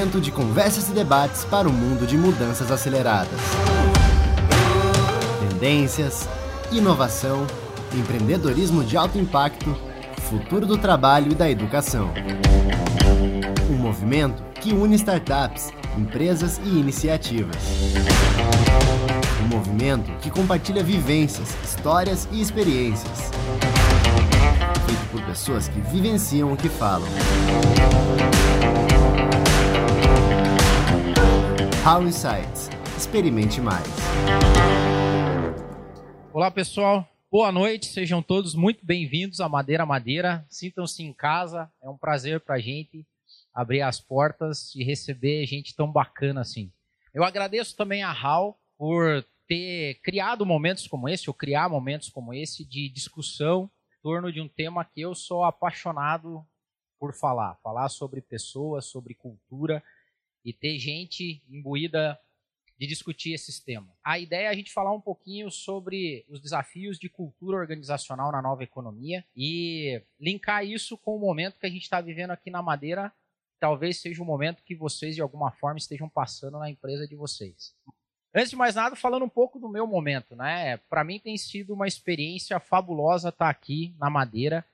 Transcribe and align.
momento 0.00 0.18
de 0.18 0.30
conversas 0.30 0.88
e 0.88 0.92
debates 0.92 1.44
para 1.44 1.68
o 1.68 1.72
mundo 1.72 2.06
de 2.06 2.16
mudanças 2.16 2.70
aceleradas. 2.70 3.38
Tendências, 5.50 6.26
inovação, 6.72 7.46
empreendedorismo 7.92 8.82
de 8.82 8.96
alto 8.96 9.18
impacto, 9.18 9.76
futuro 10.22 10.64
do 10.64 10.78
trabalho 10.78 11.32
e 11.32 11.34
da 11.34 11.50
educação. 11.50 12.10
Um 13.70 13.76
movimento 13.76 14.42
que 14.54 14.72
une 14.72 14.94
startups, 14.94 15.70
empresas 15.98 16.58
e 16.64 16.68
iniciativas. 16.68 17.58
Um 19.44 19.48
movimento 19.48 20.10
que 20.22 20.30
compartilha 20.30 20.82
vivências, 20.82 21.54
histórias 21.62 22.26
e 22.32 22.40
experiências. 22.40 23.30
Feito 24.86 25.10
por 25.12 25.20
pessoas 25.24 25.68
que 25.68 25.78
vivenciam 25.82 26.50
o 26.54 26.56
que 26.56 26.70
falam. 26.70 27.08
How 31.82 32.02
Insights. 32.02 32.68
Experimente 32.94 33.58
mais. 33.58 33.86
Olá, 36.30 36.50
pessoal. 36.50 37.08
Boa 37.32 37.50
noite. 37.50 37.86
Sejam 37.86 38.22
todos 38.22 38.54
muito 38.54 38.84
bem-vindos 38.84 39.40
à 39.40 39.48
Madeira 39.48 39.86
Madeira. 39.86 40.44
Sintam-se 40.50 41.02
em 41.02 41.10
casa. 41.14 41.72
É 41.82 41.88
um 41.88 41.96
prazer 41.96 42.40
para 42.40 42.56
a 42.56 42.60
gente 42.60 43.06
abrir 43.54 43.80
as 43.80 43.98
portas 43.98 44.74
e 44.74 44.84
receber 44.84 45.46
gente 45.46 45.74
tão 45.74 45.90
bacana 45.90 46.42
assim. 46.42 46.70
Eu 47.14 47.24
agradeço 47.24 47.74
também 47.74 48.02
a 48.02 48.12
Hal 48.12 48.60
por 48.76 49.24
ter 49.48 49.94
criado 50.02 50.44
momentos 50.44 50.86
como 50.86 51.08
esse, 51.08 51.30
ou 51.30 51.34
criar 51.34 51.70
momentos 51.70 52.10
como 52.10 52.34
esse 52.34 52.62
de 52.62 52.90
discussão 52.90 53.70
em 53.98 54.02
torno 54.02 54.30
de 54.30 54.38
um 54.38 54.48
tema 54.48 54.84
que 54.84 55.00
eu 55.00 55.14
sou 55.14 55.44
apaixonado 55.44 56.44
por 56.98 57.14
falar. 57.14 57.56
Falar 57.62 57.88
sobre 57.88 58.20
pessoas, 58.20 58.84
sobre 58.84 59.14
cultura 59.14 59.82
e 60.44 60.52
ter 60.52 60.78
gente 60.78 61.42
imbuída 61.48 62.18
de 62.80 62.86
discutir 62.86 63.34
esses 63.34 63.60
temas. 63.60 63.94
A 64.02 64.18
ideia 64.18 64.46
é 64.46 64.48
a 64.48 64.54
gente 64.54 64.72
falar 64.72 64.90
um 64.90 65.00
pouquinho 65.00 65.50
sobre 65.50 66.24
os 66.30 66.40
desafios 66.40 66.98
de 66.98 67.10
cultura 67.10 67.58
organizacional 67.58 68.32
na 68.32 68.40
nova 68.40 68.64
economia 68.64 69.22
e 69.36 70.02
linkar 70.18 70.64
isso 70.64 70.96
com 70.96 71.14
o 71.14 71.20
momento 71.20 71.58
que 71.58 71.66
a 71.66 71.70
gente 71.70 71.82
está 71.82 72.00
vivendo 72.00 72.30
aqui 72.30 72.50
na 72.50 72.62
Madeira. 72.62 73.12
Talvez 73.58 74.00
seja 74.00 74.22
o 74.22 74.24
momento 74.24 74.64
que 74.64 74.74
vocês, 74.74 75.14
de 75.14 75.20
alguma 75.20 75.50
forma, 75.50 75.76
estejam 75.76 76.08
passando 76.08 76.58
na 76.58 76.70
empresa 76.70 77.06
de 77.06 77.14
vocês. 77.14 77.74
Antes 78.34 78.50
de 78.50 78.56
mais 78.56 78.76
nada, 78.76 78.96
falando 78.96 79.26
um 79.26 79.28
pouco 79.28 79.58
do 79.58 79.68
meu 79.68 79.86
momento, 79.86 80.34
né? 80.34 80.78
Para 80.88 81.04
mim 81.04 81.18
tem 81.18 81.36
sido 81.36 81.74
uma 81.74 81.86
experiência 81.86 82.58
fabulosa 82.58 83.28
estar 83.28 83.50
aqui 83.50 83.94
na 83.98 84.08
Madeira, 84.08 84.64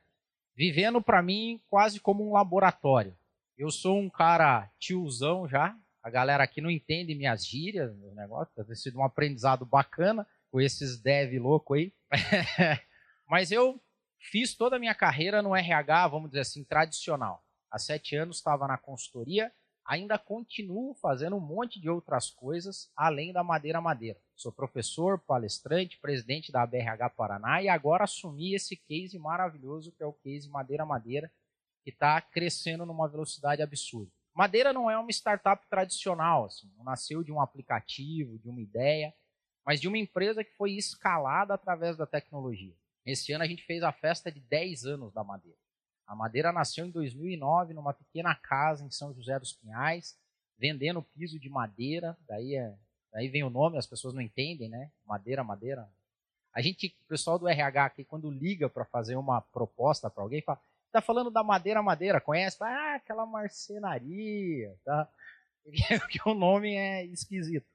vivendo 0.55 1.03
para 1.03 1.20
mim 1.20 1.61
quase 1.69 1.98
como 1.98 2.25
um 2.25 2.34
laboratório. 2.34 3.17
Eu 3.57 3.71
sou 3.71 3.99
um 3.99 4.11
cara 4.11 4.71
tiozão 4.79 5.49
já. 5.49 5.75
A 6.03 6.11
galera 6.11 6.45
aqui 6.45 6.61
não 6.61 6.71
entende 6.71 7.15
minhas 7.15 7.47
gírias, 7.47 7.97
meus 7.97 8.15
negócios. 8.15 8.55
Deve 8.55 8.69
ter 8.69 8.77
sido 8.77 8.99
um 8.99 9.03
aprendizado 9.03 9.65
bacana 9.65 10.27
com 10.51 10.61
esses 10.61 11.01
dev 11.01 11.39
louco 11.39 11.73
aí. 11.73 11.93
Mas 13.27 13.51
eu 13.51 13.83
fiz 14.21 14.55
toda 14.55 14.77
a 14.77 14.79
minha 14.79 14.95
carreira 14.95 15.41
no 15.41 15.57
RH, 15.57 16.09
vamos 16.09 16.31
dizer 16.31 16.41
assim, 16.41 16.65
tradicional. 16.65 17.43
Há 17.71 17.79
sete 17.79 18.15
anos 18.15 18.37
estava 18.37 18.69
na 18.69 18.77
consultoria, 18.77 19.51
ainda 19.87 20.19
continuo 20.19 20.95
fazendo 20.95 21.37
um 21.37 21.41
monte 21.41 21.81
de 21.81 21.89
outras 21.89 22.31
coisas 22.31 22.91
além 22.95 23.33
da 23.33 23.43
Madeira 23.43 23.81
Madeira. 23.81 24.21
Sou 24.34 24.53
professor, 24.53 25.19
palestrante, 25.19 25.99
presidente 25.99 26.53
da 26.53 26.67
BRH 26.67 27.09
Paraná 27.17 27.62
e 27.62 27.71
agora 27.71 28.05
assumi 28.05 28.55
esse 28.55 28.77
case 28.77 29.19
maravilhoso 29.19 29.93
que 29.93 30.03
é 30.03 30.07
o 30.07 30.12
case 30.12 30.49
Madeira 30.49 30.84
Madeira, 30.84 31.33
que 31.87 31.91
está 31.91 32.20
crescendo 32.20 32.84
numa 32.84 33.06
velocidade 33.06 33.62
absurda. 33.62 34.11
Madeira 34.34 34.72
não 34.72 34.91
é 34.91 34.99
uma 34.99 35.09
startup 35.12 35.65
tradicional, 35.71 36.47
assim, 36.47 36.69
não 36.77 36.84
nasceu 36.84 37.22
de 37.22 37.31
um 37.31 37.41
aplicativo, 37.41 38.41
de 38.41 38.49
uma 38.49 38.61
ideia, 38.61 39.15
mas 39.65 39.81
de 39.81 39.87
uma 39.87 39.97
empresa 39.97 40.43
que 40.43 40.50
foi 40.56 40.72
escalada 40.72 41.55
através 41.55 41.97
da 41.97 42.05
tecnologia. 42.05 42.75
Esse 43.05 43.33
ano 43.33 43.44
a 43.44 43.47
gente 43.47 43.62
fez 43.62 43.84
a 43.84 43.93
festa 43.93 44.33
de 44.33 44.41
10 44.41 44.84
anos 44.84 45.12
da 45.12 45.22
Madeira. 45.22 45.56
A 46.09 46.16
Madeira 46.16 46.50
nasceu 46.50 46.84
em 46.84 46.91
2009 46.91 47.72
numa 47.72 47.94
pequena 47.94 48.34
casa 48.34 48.84
em 48.84 48.91
São 48.91 49.15
José 49.15 49.38
dos 49.38 49.53
Pinhais, 49.53 50.19
vendendo 50.59 51.00
piso 51.00 51.38
de 51.38 51.49
madeira, 51.49 52.19
daí, 52.27 52.56
é, 52.56 52.75
daí 53.12 53.28
vem 53.28 53.44
o 53.44 53.50
nome, 53.50 53.78
as 53.78 53.87
pessoas 53.87 54.12
não 54.12 54.21
entendem, 54.21 54.69
né? 54.69 54.91
Madeira, 55.05 55.44
madeira. 55.44 55.88
A 56.53 56.61
gente, 56.61 56.88
o 57.05 57.06
pessoal 57.06 57.38
do 57.38 57.47
RH 57.47 57.84
aqui, 57.84 58.05
quando 58.05 58.28
liga 58.28 58.69
para 58.69 58.84
fazer 58.84 59.15
uma 59.15 59.41
proposta 59.41 60.11
para 60.11 60.25
alguém, 60.25 60.43
fala: 60.43 60.61
Tá 60.97 61.03
falando 61.03 61.31
da 61.31 61.45
madeira 61.45 61.83
madeira, 61.83 62.23
conhece? 62.23 62.57
Ah, 62.62 62.95
aquela 62.95 63.27
marcenaria, 63.27 64.75
tá? 64.83 65.07
Porque 66.01 66.19
o 66.25 66.33
nome 66.33 66.75
é 66.75 67.05
esquisito. 67.05 67.67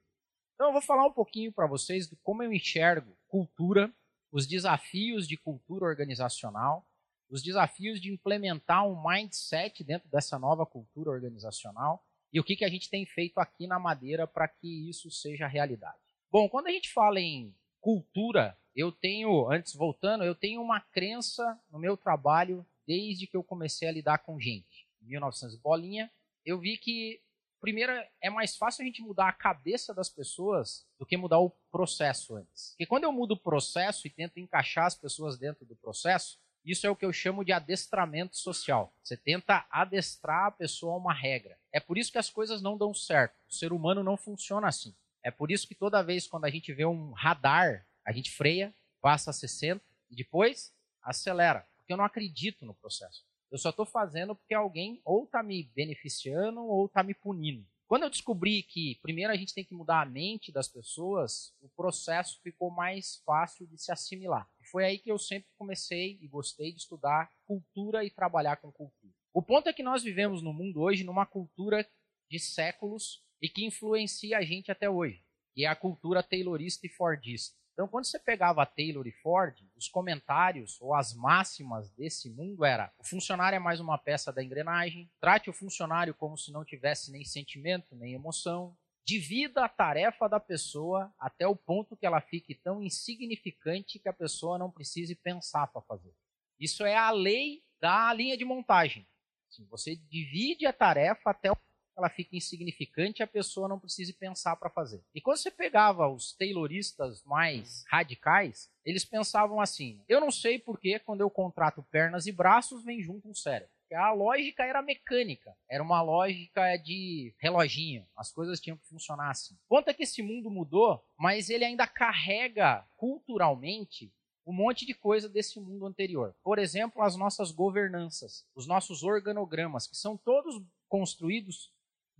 Então 0.56 0.66
eu 0.66 0.72
vou 0.72 0.82
falar 0.82 1.06
um 1.06 1.12
pouquinho 1.12 1.52
para 1.52 1.68
vocês 1.68 2.08
de 2.08 2.16
como 2.16 2.42
eu 2.42 2.52
enxergo 2.52 3.16
cultura, 3.28 3.92
os 4.32 4.44
desafios 4.44 5.28
de 5.28 5.36
cultura 5.36 5.84
organizacional, 5.84 6.84
os 7.30 7.44
desafios 7.44 8.00
de 8.00 8.12
implementar 8.12 8.84
um 8.88 9.00
mindset 9.00 9.84
dentro 9.84 10.08
dessa 10.08 10.36
nova 10.36 10.66
cultura 10.66 11.10
organizacional 11.10 12.04
e 12.32 12.40
o 12.40 12.44
que, 12.44 12.56
que 12.56 12.64
a 12.64 12.68
gente 12.68 12.90
tem 12.90 13.06
feito 13.06 13.38
aqui 13.38 13.68
na 13.68 13.78
Madeira 13.78 14.26
para 14.26 14.48
que 14.48 14.90
isso 14.90 15.12
seja 15.12 15.46
realidade. 15.46 15.94
Bom, 16.28 16.48
quando 16.48 16.66
a 16.66 16.72
gente 16.72 16.92
fala 16.92 17.20
em 17.20 17.54
cultura, 17.80 18.58
eu 18.74 18.90
tenho, 18.90 19.48
antes 19.48 19.76
voltando, 19.76 20.24
eu 20.24 20.34
tenho 20.34 20.60
uma 20.60 20.80
crença 20.80 21.56
no 21.70 21.78
meu 21.78 21.96
trabalho 21.96 22.66
desde 22.86 23.26
que 23.26 23.36
eu 23.36 23.42
comecei 23.42 23.88
a 23.88 23.92
lidar 23.92 24.18
com 24.18 24.40
gente. 24.40 24.86
Em 25.02 25.06
1900 25.06 25.56
bolinha, 25.56 26.10
eu 26.44 26.58
vi 26.58 26.76
que 26.76 27.20
primeiro 27.60 27.92
é 28.20 28.28
mais 28.28 28.56
fácil 28.56 28.82
a 28.82 28.86
gente 28.86 29.02
mudar 29.02 29.28
a 29.28 29.32
cabeça 29.32 29.94
das 29.94 30.08
pessoas 30.08 30.84
do 30.98 31.06
que 31.06 31.16
mudar 31.16 31.38
o 31.38 31.50
processo 31.70 32.34
antes. 32.34 32.70
Porque 32.70 32.86
quando 32.86 33.04
eu 33.04 33.12
mudo 33.12 33.34
o 33.34 33.40
processo 33.40 34.06
e 34.06 34.10
tento 34.10 34.38
encaixar 34.38 34.86
as 34.86 34.96
pessoas 34.96 35.38
dentro 35.38 35.64
do 35.64 35.76
processo, 35.76 36.40
isso 36.64 36.86
é 36.86 36.90
o 36.90 36.96
que 36.96 37.04
eu 37.04 37.12
chamo 37.12 37.44
de 37.44 37.52
adestramento 37.52 38.36
social. 38.36 38.92
Você 39.02 39.16
tenta 39.16 39.66
adestrar 39.70 40.46
a 40.46 40.50
pessoa 40.50 40.94
a 40.94 40.96
uma 40.96 41.14
regra. 41.14 41.58
É 41.72 41.80
por 41.80 41.98
isso 41.98 42.10
que 42.10 42.18
as 42.18 42.30
coisas 42.30 42.60
não 42.60 42.76
dão 42.76 42.92
certo. 42.92 43.34
O 43.48 43.52
ser 43.52 43.72
humano 43.72 44.02
não 44.02 44.16
funciona 44.16 44.68
assim. 44.68 44.94
É 45.22 45.30
por 45.30 45.50
isso 45.50 45.66
que 45.66 45.74
toda 45.74 46.02
vez 46.02 46.26
quando 46.26 46.44
a 46.44 46.50
gente 46.50 46.72
vê 46.72 46.84
um 46.84 47.12
radar, 47.12 47.86
a 48.04 48.12
gente 48.12 48.30
freia, 48.30 48.74
passa 49.00 49.30
a 49.30 49.32
60 49.32 49.80
e 50.10 50.16
depois 50.16 50.72
acelera 51.00 51.66
porque 51.92 51.94
eu 51.94 51.96
não 51.96 52.04
acredito 52.04 52.64
no 52.64 52.74
processo. 52.74 53.24
Eu 53.50 53.58
só 53.58 53.68
estou 53.68 53.84
fazendo 53.84 54.34
porque 54.34 54.54
alguém 54.54 55.02
ou 55.04 55.24
está 55.24 55.42
me 55.42 55.70
beneficiando 55.74 56.60
ou 56.60 56.86
está 56.86 57.02
me 57.02 57.14
punindo. 57.14 57.66
Quando 57.86 58.04
eu 58.04 58.10
descobri 58.10 58.62
que 58.62 58.98
primeiro 59.02 59.30
a 59.30 59.36
gente 59.36 59.52
tem 59.52 59.64
que 59.64 59.74
mudar 59.74 60.00
a 60.00 60.06
mente 60.06 60.50
das 60.50 60.66
pessoas, 60.66 61.54
o 61.60 61.68
processo 61.68 62.40
ficou 62.42 62.70
mais 62.70 63.22
fácil 63.26 63.66
de 63.66 63.76
se 63.76 63.92
assimilar. 63.92 64.48
Foi 64.70 64.84
aí 64.84 64.98
que 64.98 65.12
eu 65.12 65.18
sempre 65.18 65.50
comecei 65.58 66.18
e 66.22 66.26
gostei 66.26 66.72
de 66.72 66.78
estudar 66.78 67.30
cultura 67.44 68.02
e 68.02 68.10
trabalhar 68.10 68.56
com 68.56 68.72
cultura. 68.72 69.12
O 69.34 69.42
ponto 69.42 69.68
é 69.68 69.72
que 69.72 69.82
nós 69.82 70.02
vivemos 70.02 70.42
no 70.42 70.54
mundo 70.54 70.80
hoje 70.80 71.04
numa 71.04 71.26
cultura 71.26 71.86
de 72.30 72.38
séculos 72.38 73.22
e 73.42 73.48
que 73.50 73.66
influencia 73.66 74.38
a 74.38 74.42
gente 74.42 74.70
até 74.70 74.88
hoje, 74.88 75.22
e 75.54 75.66
é 75.66 75.68
a 75.68 75.76
cultura 75.76 76.22
taylorista 76.22 76.86
e 76.86 76.90
fordista. 76.90 77.61
Então, 77.72 77.88
quando 77.88 78.04
você 78.04 78.18
pegava 78.18 78.66
Taylor 78.66 79.06
e 79.06 79.12
Ford, 79.12 79.58
os 79.74 79.88
comentários 79.88 80.78
ou 80.80 80.94
as 80.94 81.14
máximas 81.14 81.90
desse 81.90 82.28
mundo 82.28 82.64
era: 82.64 82.92
o 82.98 83.04
funcionário 83.04 83.56
é 83.56 83.58
mais 83.58 83.80
uma 83.80 83.96
peça 83.96 84.32
da 84.32 84.42
engrenagem, 84.42 85.10
trate 85.20 85.48
o 85.48 85.54
funcionário 85.54 86.14
como 86.14 86.36
se 86.36 86.52
não 86.52 86.64
tivesse 86.64 87.10
nem 87.10 87.24
sentimento, 87.24 87.96
nem 87.96 88.12
emoção, 88.12 88.76
divida 89.04 89.64
a 89.64 89.68
tarefa 89.68 90.28
da 90.28 90.38
pessoa 90.38 91.12
até 91.18 91.46
o 91.46 91.56
ponto 91.56 91.96
que 91.96 92.06
ela 92.06 92.20
fique 92.20 92.54
tão 92.54 92.82
insignificante 92.82 93.98
que 93.98 94.08
a 94.08 94.12
pessoa 94.12 94.58
não 94.58 94.70
precise 94.70 95.14
pensar 95.14 95.66
para 95.68 95.82
fazer. 95.82 96.14
Isso 96.60 96.84
é 96.84 96.94
a 96.94 97.10
lei 97.10 97.64
da 97.80 98.12
linha 98.12 98.36
de 98.36 98.44
montagem. 98.44 99.08
Assim, 99.50 99.66
você 99.66 99.96
divide 99.96 100.66
a 100.66 100.72
tarefa 100.72 101.30
até 101.30 101.50
o 101.50 101.56
ela 101.96 102.08
fica 102.08 102.36
insignificante 102.36 103.20
e 103.20 103.22
a 103.22 103.26
pessoa 103.26 103.68
não 103.68 103.78
precisa 103.78 104.12
pensar 104.18 104.56
para 104.56 104.70
fazer. 104.70 105.02
E 105.14 105.20
quando 105.20 105.36
você 105.38 105.50
pegava 105.50 106.08
os 106.08 106.32
tayloristas 106.32 107.22
mais 107.24 107.84
radicais, 107.88 108.70
eles 108.84 109.04
pensavam 109.04 109.60
assim: 109.60 110.00
eu 110.08 110.20
não 110.20 110.30
sei 110.30 110.58
porque 110.58 110.98
quando 110.98 111.20
eu 111.20 111.30
contrato 111.30 111.82
pernas 111.90 112.26
e 112.26 112.32
braços 112.32 112.84
vem 112.84 113.02
junto 113.02 113.28
um 113.28 113.34
cérebro. 113.34 113.72
A 113.94 114.10
lógica 114.10 114.64
era 114.64 114.80
mecânica, 114.80 115.54
era 115.68 115.82
uma 115.82 116.00
lógica 116.00 116.78
de 116.78 117.34
reloginho, 117.38 118.06
as 118.16 118.32
coisas 118.32 118.58
tinham 118.58 118.78
que 118.78 118.88
funcionar 118.88 119.30
assim. 119.30 119.54
Conta 119.68 119.92
que 119.92 120.04
esse 120.04 120.22
mundo 120.22 120.50
mudou, 120.50 121.04
mas 121.18 121.50
ele 121.50 121.64
ainda 121.64 121.86
carrega 121.86 122.86
culturalmente 122.96 124.10
um 124.46 124.52
monte 124.52 124.84
de 124.84 124.94
coisa 124.94 125.28
desse 125.28 125.60
mundo 125.60 125.86
anterior. 125.86 126.34
Por 126.42 126.58
exemplo, 126.58 127.02
as 127.02 127.16
nossas 127.16 127.50
governanças, 127.50 128.44
os 128.54 128.66
nossos 128.66 129.02
organogramas, 129.02 129.86
que 129.86 129.96
são 129.96 130.16
todos 130.16 130.60
construídos 130.88 131.71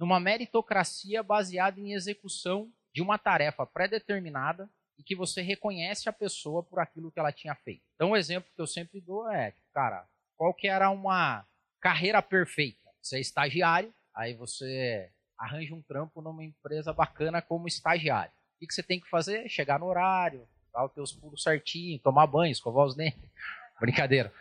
numa 0.02 0.18
meritocracia 0.18 1.22
baseada 1.22 1.78
em 1.78 1.92
execução 1.92 2.68
de 2.92 3.00
uma 3.00 3.18
tarefa 3.18 3.64
pré-determinada 3.64 4.68
e 4.98 5.02
que 5.04 5.14
você 5.14 5.40
reconhece 5.40 6.08
a 6.08 6.12
pessoa 6.12 6.60
por 6.60 6.80
aquilo 6.80 7.12
que 7.12 7.20
ela 7.20 7.30
tinha 7.30 7.54
feito. 7.54 7.84
Então, 7.94 8.08
o 8.08 8.12
um 8.14 8.16
exemplo 8.16 8.50
que 8.52 8.60
eu 8.60 8.66
sempre 8.66 9.00
dou 9.00 9.30
é, 9.30 9.54
cara, 9.72 10.04
qual 10.36 10.52
que 10.52 10.66
era 10.66 10.90
uma 10.90 11.46
carreira 11.80 12.20
perfeita? 12.20 12.80
Você 13.00 13.18
é 13.18 13.20
estagiário, 13.20 13.94
aí 14.12 14.34
você 14.34 15.08
arranja 15.38 15.72
um 15.72 15.82
trampo 15.82 16.20
numa 16.20 16.42
empresa 16.42 16.92
bacana 16.92 17.40
como 17.40 17.68
estagiário. 17.68 18.32
O 18.56 18.66
que 18.66 18.74
você 18.74 18.82
tem 18.82 18.98
que 18.98 19.08
fazer? 19.08 19.48
Chegar 19.48 19.78
no 19.78 19.86
horário, 19.86 20.48
dar 20.72 20.84
os 20.84 20.92
teus 20.92 21.12
pulos 21.12 21.44
certinho, 21.44 22.00
tomar 22.00 22.26
banho, 22.26 22.50
escovar 22.50 22.86
os 22.86 22.96
dentes. 22.96 23.30
Brincadeira. 23.78 24.32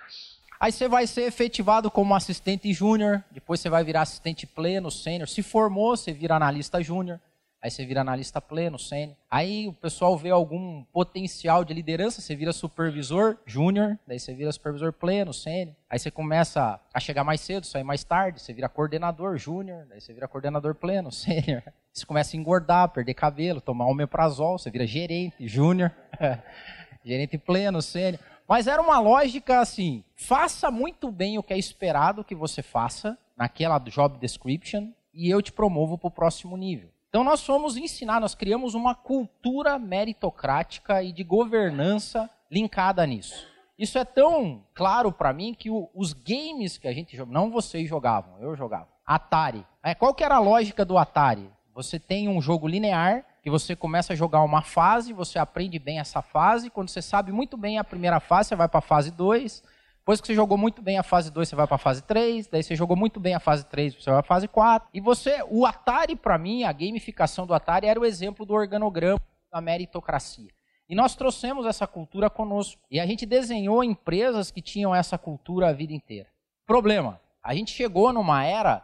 Aí 0.61 0.71
você 0.71 0.87
vai 0.87 1.07
ser 1.07 1.23
efetivado 1.23 1.89
como 1.89 2.13
assistente 2.13 2.71
júnior, 2.71 3.23
depois 3.31 3.59
você 3.59 3.67
vai 3.67 3.83
virar 3.83 4.03
assistente 4.03 4.45
pleno, 4.45 4.91
sênior. 4.91 5.27
Se 5.27 5.41
formou, 5.41 5.97
você 5.97 6.13
vira 6.13 6.35
analista 6.35 6.79
júnior. 6.83 7.19
Aí 7.59 7.71
você 7.71 7.83
vira 7.83 8.01
analista 8.01 8.39
pleno, 8.39 8.77
sênior. 8.77 9.17
Aí 9.29 9.67
o 9.67 9.73
pessoal 9.73 10.15
vê 10.15 10.29
algum 10.29 10.83
potencial 10.93 11.65
de 11.65 11.73
liderança, 11.73 12.21
você 12.21 12.35
vira 12.35 12.53
supervisor 12.53 13.37
júnior, 13.43 13.97
daí 14.05 14.19
você 14.19 14.35
vira 14.35 14.51
supervisor 14.51 14.93
pleno, 14.93 15.33
sênior. 15.33 15.75
Aí 15.89 15.97
você 15.97 16.11
começa 16.11 16.79
a 16.93 16.99
chegar 16.99 17.23
mais 17.23 17.41
cedo, 17.41 17.65
sair 17.65 17.83
mais 17.83 18.03
tarde, 18.03 18.39
você 18.39 18.53
vira 18.53 18.69
coordenador 18.69 19.37
júnior, 19.37 19.87
daí 19.89 19.99
você 19.99 20.13
vira 20.13 20.27
coordenador 20.27 20.75
pleno, 20.75 21.09
sênior. 21.11 21.63
Você 21.91 22.05
começa 22.05 22.37
a 22.37 22.39
engordar, 22.39 22.89
perder 22.89 23.15
cabelo, 23.15 23.59
tomar 23.59 23.87
omeprazol, 23.87 24.59
você 24.59 24.69
vira 24.69 24.85
gerente 24.85 25.47
júnior, 25.47 25.91
gerente 27.03 27.35
pleno, 27.35 27.81
sênior. 27.81 28.21
Mas 28.51 28.67
era 28.67 28.81
uma 28.81 28.99
lógica 28.99 29.61
assim: 29.61 30.03
faça 30.13 30.69
muito 30.69 31.09
bem 31.09 31.37
o 31.37 31.43
que 31.43 31.53
é 31.53 31.57
esperado 31.57 32.21
que 32.21 32.35
você 32.35 32.61
faça 32.61 33.17
naquela 33.37 33.79
job 33.79 34.17
description 34.19 34.89
e 35.13 35.29
eu 35.29 35.41
te 35.41 35.53
promovo 35.53 35.97
para 35.97 36.09
o 36.09 36.11
próximo 36.11 36.57
nível. 36.57 36.89
Então 37.07 37.23
nós 37.23 37.45
fomos 37.45 37.77
ensinar, 37.77 38.19
nós 38.19 38.35
criamos 38.35 38.73
uma 38.73 38.93
cultura 38.93 39.79
meritocrática 39.79 41.01
e 41.01 41.13
de 41.13 41.23
governança 41.23 42.29
linkada 42.51 43.05
nisso. 43.05 43.47
Isso 43.79 43.97
é 43.97 44.03
tão 44.03 44.65
claro 44.73 45.13
para 45.13 45.31
mim 45.31 45.53
que 45.53 45.69
o, 45.69 45.89
os 45.95 46.11
games 46.11 46.77
que 46.77 46.89
a 46.89 46.93
gente 46.93 47.15
jogava, 47.15 47.33
não 47.33 47.49
vocês 47.49 47.87
jogavam, 47.87 48.37
eu 48.41 48.53
jogava. 48.53 48.89
Atari. 49.05 49.65
É, 49.81 49.95
qual 49.95 50.13
que 50.13 50.25
era 50.25 50.35
a 50.35 50.39
lógica 50.39 50.83
do 50.83 50.97
Atari? 50.97 51.49
Você 51.73 51.97
tem 51.97 52.27
um 52.27 52.41
jogo 52.41 52.67
linear 52.67 53.23
que 53.41 53.49
você 53.49 53.75
começa 53.75 54.13
a 54.13 54.15
jogar 54.15 54.43
uma 54.43 54.61
fase, 54.61 55.13
você 55.13 55.39
aprende 55.39 55.79
bem 55.79 55.99
essa 55.99 56.21
fase, 56.21 56.69
quando 56.69 56.89
você 56.89 57.01
sabe 57.01 57.31
muito 57.31 57.57
bem 57.57 57.77
a 57.77 57.83
primeira 57.83 58.19
fase, 58.19 58.49
você 58.49 58.55
vai 58.55 58.67
para 58.67 58.79
a 58.79 58.81
fase 58.81 59.11
2, 59.11 59.63
depois 60.01 60.19
que 60.19 60.27
você 60.27 60.33
jogou 60.33 60.57
muito 60.57 60.81
bem 60.81 60.97
a 60.97 61.03
fase 61.03 61.31
2, 61.31 61.47
você 61.47 61.55
vai 61.55 61.67
para 61.67 61.75
a 61.75 61.79
fase 61.79 62.01
3. 62.01 62.47
Daí 62.47 62.63
você 62.63 62.75
jogou 62.75 62.97
muito 62.97 63.19
bem 63.19 63.35
a 63.35 63.39
fase 63.39 63.63
3, 63.67 63.93
você 63.93 64.09
vai 64.09 64.21
para 64.23 64.27
a 64.27 64.35
fase 64.35 64.47
4. 64.47 64.89
E 64.93 64.99
você, 64.99 65.43
o 65.47 65.63
Atari, 65.63 66.15
para 66.15 66.39
mim, 66.39 66.63
a 66.63 66.71
gamificação 66.71 67.45
do 67.45 67.53
Atari 67.53 67.85
era 67.85 67.99
o 67.99 68.05
exemplo 68.05 68.43
do 68.43 68.53
organograma 68.53 69.21
da 69.53 69.61
meritocracia. 69.61 70.49
E 70.89 70.95
nós 70.95 71.15
trouxemos 71.15 71.67
essa 71.67 71.85
cultura 71.85 72.31
conosco. 72.31 72.81
E 72.89 72.99
a 72.99 73.05
gente 73.05 73.27
desenhou 73.27 73.83
empresas 73.83 74.49
que 74.49 74.61
tinham 74.61 74.93
essa 74.93 75.19
cultura 75.19 75.69
a 75.69 75.73
vida 75.73 75.93
inteira. 75.93 76.27
Problema: 76.65 77.21
a 77.43 77.53
gente 77.53 77.71
chegou 77.71 78.11
numa 78.11 78.43
era 78.43 78.83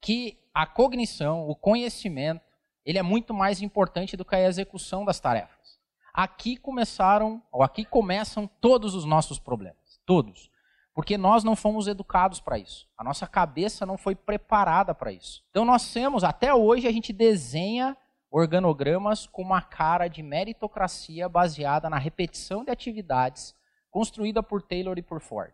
que 0.00 0.38
a 0.54 0.64
cognição, 0.64 1.48
o 1.48 1.56
conhecimento, 1.56 2.51
ele 2.84 2.98
é 2.98 3.02
muito 3.02 3.32
mais 3.32 3.62
importante 3.62 4.16
do 4.16 4.24
que 4.24 4.34
a 4.34 4.46
execução 4.46 5.04
das 5.04 5.20
tarefas. 5.20 5.78
Aqui 6.12 6.56
começaram, 6.56 7.42
ou 7.50 7.62
aqui 7.62 7.84
começam 7.84 8.46
todos 8.60 8.94
os 8.94 9.04
nossos 9.04 9.38
problemas. 9.38 10.00
Todos. 10.04 10.50
Porque 10.94 11.16
nós 11.16 11.42
não 11.42 11.56
fomos 11.56 11.88
educados 11.88 12.40
para 12.40 12.58
isso. 12.58 12.86
A 12.98 13.04
nossa 13.04 13.26
cabeça 13.26 13.86
não 13.86 13.96
foi 13.96 14.14
preparada 14.14 14.94
para 14.94 15.12
isso. 15.12 15.42
Então 15.50 15.64
nós 15.64 15.90
temos, 15.92 16.22
até 16.22 16.52
hoje, 16.52 16.86
a 16.86 16.92
gente 16.92 17.12
desenha 17.12 17.96
organogramas 18.30 19.26
com 19.26 19.42
uma 19.42 19.62
cara 19.62 20.08
de 20.08 20.22
meritocracia 20.22 21.28
baseada 21.28 21.88
na 21.88 21.98
repetição 21.98 22.64
de 22.64 22.70
atividades 22.70 23.54
construída 23.92 24.42
por 24.42 24.62
Taylor 24.62 24.98
e 24.98 25.02
por 25.02 25.20
Ford. 25.20 25.52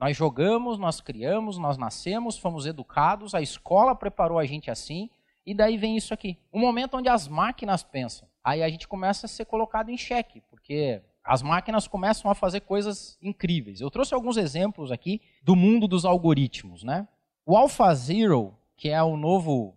Nós 0.00 0.16
jogamos, 0.16 0.78
nós 0.78 1.00
criamos, 1.00 1.58
nós 1.58 1.76
nascemos, 1.76 2.38
fomos 2.38 2.66
educados, 2.66 3.34
a 3.34 3.42
escola 3.42 3.94
preparou 3.94 4.38
a 4.38 4.46
gente 4.46 4.70
assim, 4.70 5.08
e 5.46 5.54
daí 5.54 5.76
vem 5.76 5.96
isso 5.96 6.14
aqui. 6.14 6.38
Um 6.52 6.60
momento 6.60 6.96
onde 6.96 7.08
as 7.08 7.28
máquinas 7.28 7.82
pensam. 7.82 8.28
Aí 8.42 8.62
a 8.62 8.68
gente 8.68 8.88
começa 8.88 9.26
a 9.26 9.28
ser 9.28 9.44
colocado 9.44 9.90
em 9.90 9.96
xeque, 9.96 10.42
porque 10.50 11.02
as 11.24 11.42
máquinas 11.42 11.88
começam 11.88 12.30
a 12.30 12.34
fazer 12.34 12.60
coisas 12.60 13.18
incríveis. 13.22 13.80
Eu 13.80 13.90
trouxe 13.90 14.14
alguns 14.14 14.36
exemplos 14.36 14.92
aqui 14.92 15.22
do 15.42 15.56
mundo 15.56 15.88
dos 15.88 16.04
algoritmos. 16.04 16.82
Né? 16.82 17.08
O 17.46 17.56
AlphaZero, 17.56 18.56
que 18.76 18.90
é 18.90 19.02
o 19.02 19.16
novo 19.16 19.74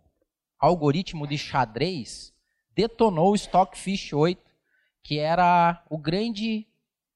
algoritmo 0.60 1.26
de 1.26 1.38
xadrez, 1.38 2.34
detonou 2.76 3.32
o 3.32 3.36
Stockfish 3.36 4.14
8, 4.14 4.42
que 5.04 5.20
era 5.20 5.84
o 5.90 5.98
grande 5.98 6.68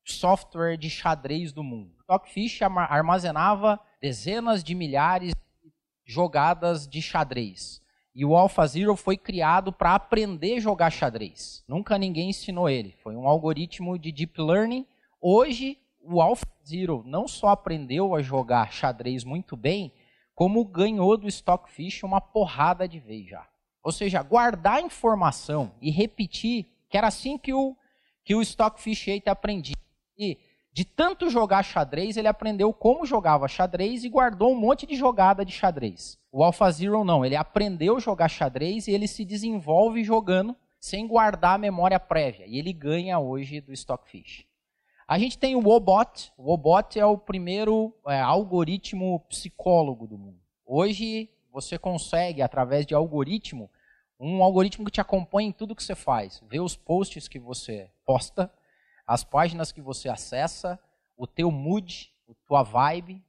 software 0.06 0.77
de 0.77 0.89
xadrez 0.89 1.51
do 1.51 1.63
mundo. 1.63 1.94
O 1.97 2.01
Stockfish 2.01 2.62
armazenava 2.62 3.80
dezenas 4.01 4.63
de 4.63 4.74
milhares 4.74 5.33
de 5.33 5.71
jogadas 6.06 6.88
de 6.88 7.01
xadrez. 7.01 7.81
E 8.13 8.25
o 8.25 8.36
AlphaZero 8.36 8.96
foi 8.96 9.16
criado 9.16 9.72
para 9.72 9.96
aprender 9.96 10.58
a 10.58 10.60
jogar 10.60 10.90
xadrez. 10.92 11.63
Nunca 11.68 11.98
ninguém 11.98 12.30
ensinou 12.30 12.69
ele. 12.69 12.96
Foi 13.02 13.16
um 13.16 13.28
algoritmo 13.28 13.98
de 13.98 14.12
deep 14.12 14.42
learning. 14.42 14.86
Hoje, 15.22 15.78
o 16.04 16.22
AlphaZero 16.22 17.04
não 17.06 17.28
só 17.28 17.50
aprendeu 17.50 18.13
a 18.13 18.22
jogar 18.22 18.72
xadrez 18.72 19.24
muito 19.24 19.56
bem, 19.56 19.94
como 20.36 20.66
ganhou 20.66 21.16
do 21.16 21.28
Stockfish 21.28 22.04
uma 22.04 22.19
porrada 22.19 22.88
de 22.88 23.00
vez 23.00 23.28
já. 23.28 23.48
Ou 23.84 23.92
seja, 23.92 24.22
guardar 24.22 24.84
informação 24.84 25.74
e 25.81 25.90
repetir, 25.90 26.68
que 26.90 26.98
era 26.98 27.07
assim 27.07 27.38
que 27.38 27.54
o, 27.54 27.75
que 28.24 28.36
o 28.36 28.42
Stockfish 28.42 29.07
8 29.07 29.28
aprendia. 29.30 29.75
E 30.18 30.38
de 30.73 30.85
tanto 30.85 31.29
jogar 31.29 31.63
xadrez, 31.63 32.15
ele 32.15 32.27
aprendeu 32.27 32.71
como 32.71 33.06
jogava 33.06 33.47
xadrez 33.47 34.03
e 34.03 34.09
guardou 34.09 34.53
um 34.53 34.59
monte 34.59 34.85
de 34.85 34.95
jogada 34.95 35.44
de 35.44 35.51
xadrez. 35.51 36.18
O 36.31 36.44
AlphaZero 36.44 37.03
não, 37.03 37.25
ele 37.25 37.35
aprendeu 37.35 37.97
a 37.97 38.00
jogar 38.00 38.29
xadrez 38.29 38.88
e 38.88 38.91
ele 38.91 39.07
se 39.07 39.25
desenvolve 39.25 40.03
jogando 40.03 40.56
sem 40.79 41.07
guardar 41.07 41.56
a 41.56 41.57
memória 41.57 42.00
prévia. 42.00 42.45
E 42.47 42.57
ele 42.57 42.71
ganha 42.71 43.19
hoje 43.19 43.59
do 43.59 43.73
Stockfish. 43.73 44.45
A 45.07 45.19
gente 45.19 45.38
tem 45.38 45.56
o 45.56 45.59
Wobot. 45.59 46.31
O 46.38 46.51
Wobot 46.51 46.97
é 46.97 47.06
o 47.06 47.18
primeiro 47.18 47.94
é, 48.07 48.21
algoritmo 48.21 49.19
psicólogo 49.27 50.07
do 50.07 50.18
mundo. 50.18 50.39
Hoje 50.65 51.29
você 51.51 51.77
consegue, 51.77 52.41
através 52.41 52.85
de 52.85 52.95
algoritmo, 52.95 53.69
um 54.18 54.41
algoritmo 54.41 54.85
que 54.85 54.91
te 54.91 55.01
acompanha 55.01 55.50
em 55.50 55.51
tudo 55.51 55.75
que 55.75 55.83
você 55.83 55.95
faz. 55.95 56.41
Vê 56.50 56.62
os 56.62 56.77
posts 56.77 57.27
que 57.27 57.39
você 57.39 57.91
posta, 58.06 58.50
as 59.12 59.25
páginas 59.25 59.74
que 59.74 59.81
você 59.81 60.08
acessa, 60.08 60.80
o 61.18 61.28
teu 61.28 61.52
mood, 61.52 62.14
a 62.30 62.33
tua 62.47 62.64
vibe, 62.64 63.21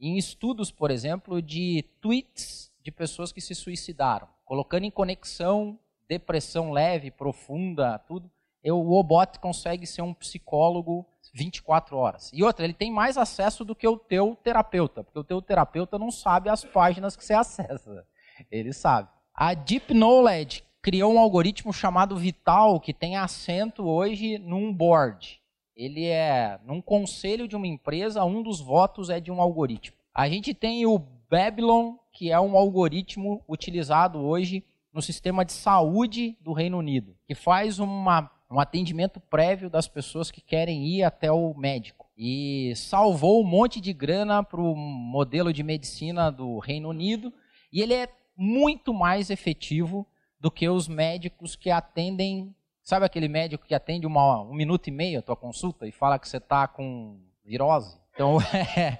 em 0.00 0.16
estudos, 0.16 0.70
por 0.70 0.90
exemplo, 0.90 1.42
de 1.42 1.84
tweets 2.00 2.72
de 2.82 2.90
pessoas 2.90 3.30
que 3.30 3.40
se 3.40 3.54
suicidaram, 3.54 4.26
colocando 4.44 4.84
em 4.84 4.90
conexão 4.90 5.78
depressão 6.08 6.72
leve, 6.72 7.10
profunda, 7.10 7.98
tudo. 7.98 8.30
Eu, 8.64 8.78
o 8.78 8.98
Obot 8.98 9.38
consegue 9.38 9.86
ser 9.86 10.00
um 10.00 10.14
psicólogo 10.14 11.06
24 11.34 11.96
horas. 11.98 12.30
E 12.32 12.42
outra, 12.42 12.64
ele 12.64 12.72
tem 12.72 12.90
mais 12.90 13.18
acesso 13.18 13.66
do 13.66 13.74
que 13.74 13.86
o 13.86 13.98
teu 13.98 14.34
terapeuta, 14.42 15.04
porque 15.04 15.18
o 15.18 15.24
teu 15.24 15.42
terapeuta 15.42 15.98
não 15.98 16.10
sabe 16.10 16.48
as 16.48 16.64
páginas 16.64 17.14
que 17.14 17.22
você 17.22 17.34
acessa. 17.36 18.06
Ele 18.50 18.72
sabe. 18.72 19.10
A 19.34 19.52
Deep 19.52 19.92
Knowledge 19.92 20.64
criou 20.82 21.12
um 21.12 21.18
algoritmo 21.18 21.72
chamado 21.72 22.16
Vital, 22.16 22.80
que 22.80 22.92
tem 22.92 23.16
assento 23.16 23.84
hoje 23.84 24.38
num 24.38 24.72
board. 24.72 25.40
Ele 25.76 26.06
é 26.06 26.58
num 26.64 26.80
conselho 26.80 27.46
de 27.46 27.56
uma 27.56 27.66
empresa, 27.66 28.24
um 28.24 28.42
dos 28.42 28.60
votos 28.60 29.10
é 29.10 29.20
de 29.20 29.30
um 29.30 29.40
algoritmo. 29.40 29.96
A 30.14 30.28
gente 30.28 30.52
tem 30.52 30.84
o 30.86 30.98
Babylon, 31.30 31.94
que 32.12 32.32
é 32.32 32.40
um 32.40 32.56
algoritmo 32.56 33.42
utilizado 33.48 34.18
hoje 34.18 34.64
no 34.92 35.00
sistema 35.00 35.44
de 35.44 35.52
saúde 35.52 36.36
do 36.40 36.52
Reino 36.52 36.78
Unido, 36.78 37.14
que 37.26 37.34
faz 37.34 37.78
uma, 37.78 38.28
um 38.50 38.58
atendimento 38.58 39.20
prévio 39.20 39.70
das 39.70 39.86
pessoas 39.86 40.30
que 40.30 40.40
querem 40.40 40.84
ir 40.86 41.04
até 41.04 41.30
o 41.30 41.54
médico. 41.54 42.08
E 42.16 42.72
salvou 42.74 43.40
um 43.40 43.46
monte 43.46 43.80
de 43.80 43.92
grana 43.92 44.42
para 44.42 44.60
o 44.60 44.74
modelo 44.74 45.52
de 45.52 45.62
medicina 45.62 46.32
do 46.32 46.58
Reino 46.58 46.88
Unido. 46.88 47.32
E 47.72 47.80
ele 47.80 47.94
é 47.94 48.08
muito 48.36 48.92
mais 48.92 49.30
efetivo 49.30 50.04
do 50.40 50.50
que 50.50 50.68
os 50.68 50.88
médicos 50.88 51.56
que 51.56 51.70
atendem. 51.70 52.54
Sabe 52.82 53.04
aquele 53.04 53.28
médico 53.28 53.66
que 53.66 53.74
atende 53.74 54.06
uma, 54.06 54.40
um 54.42 54.54
minuto 54.54 54.88
e 54.88 54.90
meio 54.90 55.18
a 55.18 55.22
tua 55.22 55.36
consulta 55.36 55.86
e 55.86 55.92
fala 55.92 56.18
que 56.18 56.28
você 56.28 56.38
está 56.38 56.66
com 56.66 57.20
virose? 57.44 57.98
Então, 58.14 58.38
é, 58.76 58.98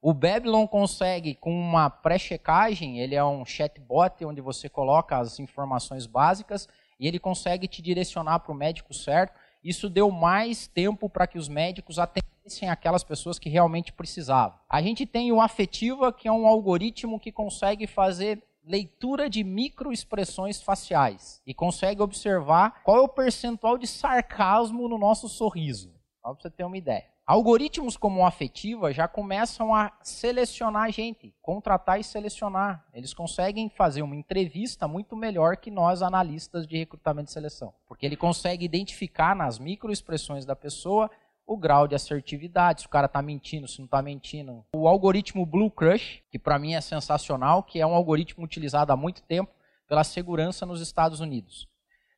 o 0.00 0.12
Babylon 0.12 0.66
consegue, 0.66 1.34
com 1.34 1.52
uma 1.52 1.90
pré-checagem, 1.90 3.00
ele 3.00 3.14
é 3.14 3.24
um 3.24 3.44
chatbot 3.44 4.24
onde 4.24 4.40
você 4.40 4.68
coloca 4.68 5.18
as 5.18 5.38
informações 5.38 6.06
básicas 6.06 6.68
e 6.98 7.06
ele 7.06 7.18
consegue 7.18 7.66
te 7.66 7.82
direcionar 7.82 8.40
para 8.40 8.52
o 8.52 8.54
médico 8.54 8.94
certo. 8.94 9.34
Isso 9.62 9.88
deu 9.88 10.10
mais 10.10 10.66
tempo 10.66 11.08
para 11.08 11.26
que 11.26 11.38
os 11.38 11.48
médicos 11.48 11.98
atendessem 11.98 12.68
aquelas 12.68 13.04
pessoas 13.04 13.38
que 13.38 13.48
realmente 13.48 13.92
precisavam. 13.92 14.58
A 14.68 14.80
gente 14.80 15.04
tem 15.04 15.32
o 15.32 15.40
Afetiva, 15.40 16.12
que 16.12 16.28
é 16.28 16.32
um 16.32 16.46
algoritmo 16.46 17.18
que 17.18 17.32
consegue 17.32 17.86
fazer 17.86 18.42
leitura 18.68 19.30
de 19.30 19.42
microexpressões 19.42 20.60
faciais 20.60 21.40
e 21.46 21.54
consegue 21.54 22.02
observar 22.02 22.82
qual 22.84 22.98
é 22.98 23.00
o 23.00 23.08
percentual 23.08 23.78
de 23.78 23.86
sarcasmo 23.86 24.86
no 24.86 24.98
nosso 24.98 25.28
sorriso. 25.28 25.90
Só 26.20 26.34
para 26.34 26.42
você 26.42 26.50
ter 26.50 26.64
uma 26.64 26.76
ideia. 26.76 27.06
Algoritmos 27.26 27.94
como 27.94 28.20
o 28.20 28.24
Afetiva 28.24 28.90
já 28.90 29.06
começam 29.06 29.74
a 29.74 29.92
selecionar 30.02 30.90
gente, 30.90 31.34
contratar 31.42 32.00
e 32.00 32.04
selecionar. 32.04 32.86
Eles 32.94 33.12
conseguem 33.12 33.68
fazer 33.68 34.00
uma 34.00 34.16
entrevista 34.16 34.88
muito 34.88 35.14
melhor 35.14 35.58
que 35.58 35.70
nós, 35.70 36.00
analistas 36.00 36.66
de 36.66 36.78
recrutamento 36.78 37.28
e 37.28 37.32
seleção. 37.34 37.74
Porque 37.86 38.06
ele 38.06 38.16
consegue 38.16 38.64
identificar 38.64 39.36
nas 39.36 39.58
microexpressões 39.58 40.46
da 40.46 40.56
pessoa 40.56 41.10
o 41.48 41.56
grau 41.56 41.88
de 41.88 41.94
assertividade, 41.94 42.82
se 42.82 42.86
o 42.86 42.90
cara 42.90 43.06
está 43.06 43.22
mentindo, 43.22 43.66
se 43.66 43.78
não 43.78 43.86
está 43.86 44.02
mentindo. 44.02 44.62
O 44.70 44.86
algoritmo 44.86 45.46
Blue 45.46 45.70
Crush, 45.70 46.22
que 46.30 46.38
para 46.38 46.58
mim 46.58 46.74
é 46.74 46.80
sensacional, 46.82 47.62
que 47.62 47.80
é 47.80 47.86
um 47.86 47.94
algoritmo 47.94 48.44
utilizado 48.44 48.92
há 48.92 48.96
muito 48.96 49.22
tempo 49.22 49.50
pela 49.88 50.04
segurança 50.04 50.66
nos 50.66 50.82
Estados 50.82 51.20
Unidos. 51.20 51.66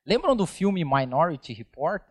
Lembram 0.05 0.35
do 0.35 0.45
filme 0.45 0.83
Minority 0.83 1.53
Report? 1.53 2.03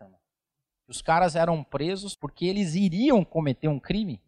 Os 0.87 0.99
caras 0.99 1.35
eram 1.35 1.63
presos 1.63 2.15
porque 2.15 2.47
eles 2.47 2.73
iriam 2.73 3.23
cometer 3.23 3.67
um 3.67 3.79
crime. 3.79 4.19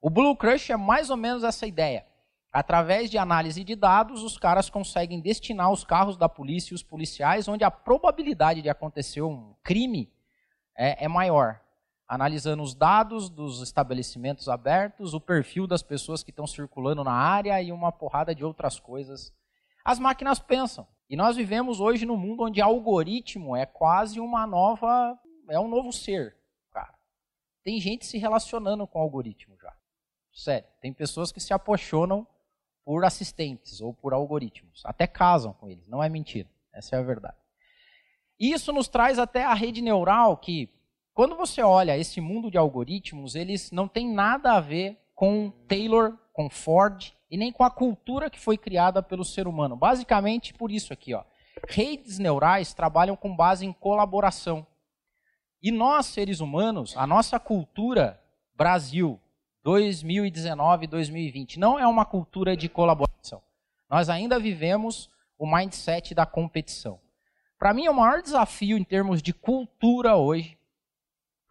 O 0.00 0.08
Blue 0.08 0.34
Crush 0.34 0.72
é 0.72 0.76
mais 0.76 1.10
ou 1.10 1.18
menos 1.18 1.44
essa 1.44 1.66
ideia. 1.66 2.06
Através 2.50 3.10
de 3.10 3.18
análise 3.18 3.62
de 3.62 3.76
dados, 3.76 4.22
os 4.22 4.38
caras 4.38 4.70
conseguem 4.70 5.20
destinar 5.20 5.70
os 5.70 5.84
carros 5.84 6.16
da 6.16 6.30
polícia 6.30 6.72
e 6.72 6.74
os 6.74 6.82
policiais 6.82 7.46
onde 7.46 7.62
a 7.62 7.70
probabilidade 7.70 8.62
de 8.62 8.70
acontecer 8.70 9.20
um 9.20 9.54
crime 9.62 10.10
é, 10.74 11.04
é 11.04 11.08
maior. 11.08 11.61
Analisando 12.12 12.62
os 12.62 12.74
dados 12.74 13.30
dos 13.30 13.62
estabelecimentos 13.62 14.46
abertos, 14.46 15.14
o 15.14 15.20
perfil 15.20 15.66
das 15.66 15.82
pessoas 15.82 16.22
que 16.22 16.28
estão 16.28 16.46
circulando 16.46 17.02
na 17.02 17.14
área 17.14 17.62
e 17.62 17.72
uma 17.72 17.90
porrada 17.90 18.34
de 18.34 18.44
outras 18.44 18.78
coisas. 18.78 19.32
As 19.82 19.98
máquinas 19.98 20.38
pensam. 20.38 20.86
E 21.08 21.16
nós 21.16 21.36
vivemos 21.36 21.80
hoje 21.80 22.04
num 22.04 22.18
mundo 22.18 22.42
onde 22.42 22.60
algoritmo 22.60 23.56
é 23.56 23.64
quase 23.64 24.20
uma 24.20 24.46
nova 24.46 25.18
é 25.48 25.58
um 25.58 25.66
novo 25.66 25.90
ser, 25.90 26.36
cara. 26.70 26.94
Tem 27.64 27.80
gente 27.80 28.04
se 28.04 28.18
relacionando 28.18 28.86
com 28.86 28.98
algoritmo 28.98 29.56
já. 29.58 29.74
Sério, 30.34 30.68
tem 30.82 30.92
pessoas 30.92 31.32
que 31.32 31.40
se 31.40 31.54
apaixonam 31.54 32.26
por 32.84 33.06
assistentes 33.06 33.80
ou 33.80 33.94
por 33.94 34.12
algoritmos. 34.12 34.82
Até 34.84 35.06
casam 35.06 35.54
com 35.54 35.66
eles, 35.66 35.88
não 35.88 36.02
é 36.02 36.10
mentira. 36.10 36.50
Essa 36.74 36.96
é 36.96 36.98
a 36.98 37.02
verdade. 37.02 37.38
Isso 38.38 38.70
nos 38.70 38.86
traz 38.86 39.18
até 39.18 39.44
a 39.44 39.54
rede 39.54 39.80
neural 39.80 40.36
que, 40.36 40.68
quando 41.14 41.36
você 41.36 41.62
olha 41.62 41.96
esse 41.96 42.20
mundo 42.20 42.50
de 42.50 42.58
algoritmos, 42.58 43.34
eles 43.34 43.70
não 43.70 43.86
têm 43.86 44.12
nada 44.12 44.52
a 44.52 44.60
ver 44.60 44.98
com 45.14 45.50
Taylor, 45.68 46.16
com 46.32 46.48
Ford 46.48 47.12
e 47.30 47.36
nem 47.36 47.52
com 47.52 47.64
a 47.64 47.70
cultura 47.70 48.30
que 48.30 48.40
foi 48.40 48.56
criada 48.56 49.02
pelo 49.02 49.24
ser 49.24 49.46
humano. 49.46 49.76
Basicamente 49.76 50.54
por 50.54 50.70
isso 50.70 50.92
aqui, 50.92 51.14
ó. 51.14 51.22
Redes 51.68 52.18
neurais 52.18 52.74
trabalham 52.74 53.14
com 53.14 53.34
base 53.34 53.64
em 53.64 53.72
colaboração. 53.72 54.66
E 55.62 55.70
nós, 55.70 56.06
seres 56.06 56.40
humanos, 56.40 56.96
a 56.96 57.06
nossa 57.06 57.38
cultura 57.38 58.20
Brasil 58.54 59.20
2019 59.62 60.86
2020 60.86 61.58
não 61.58 61.78
é 61.78 61.86
uma 61.86 62.04
cultura 62.04 62.56
de 62.56 62.68
colaboração. 62.68 63.42
Nós 63.88 64.08
ainda 64.08 64.38
vivemos 64.38 65.08
o 65.38 65.46
mindset 65.46 66.14
da 66.14 66.26
competição. 66.26 66.98
Para 67.58 67.72
mim, 67.72 67.86
o 67.86 67.94
maior 67.94 68.22
desafio 68.22 68.76
em 68.76 68.82
termos 68.82 69.22
de 69.22 69.32
cultura 69.32 70.16
hoje, 70.16 70.58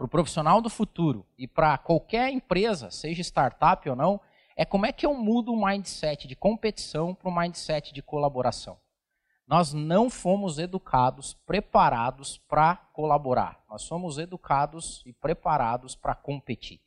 para 0.02 0.06
o 0.08 0.10
profissional 0.10 0.62
do 0.62 0.70
futuro 0.70 1.24
e 1.38 1.48
para 1.48 1.78
qualquer 1.78 2.32
empresa, 2.32 2.90
seja 2.90 3.22
startup 3.22 3.88
ou 3.88 3.96
não, 3.96 4.20
é 4.56 4.66
como 4.66 4.88
é 4.88 4.92
que 4.92 5.06
eu 5.06 5.14
mudo 5.14 5.54
o 5.54 5.66
mindset 5.66 6.28
de 6.28 6.36
competição 6.36 7.14
para 7.14 7.30
o 7.30 7.36
mindset 7.36 7.94
de 7.94 8.02
colaboração. 8.02 8.80
Nós 9.46 9.74
não 9.74 10.10
fomos 10.10 10.58
educados, 10.58 11.36
preparados 11.46 12.40
para 12.50 12.78
colaborar. 12.94 13.64
Nós 13.70 13.84
somos 13.84 14.18
educados 14.18 15.04
e 15.06 15.14
preparados 15.14 15.96
para 15.96 16.16
competir. 16.16 16.82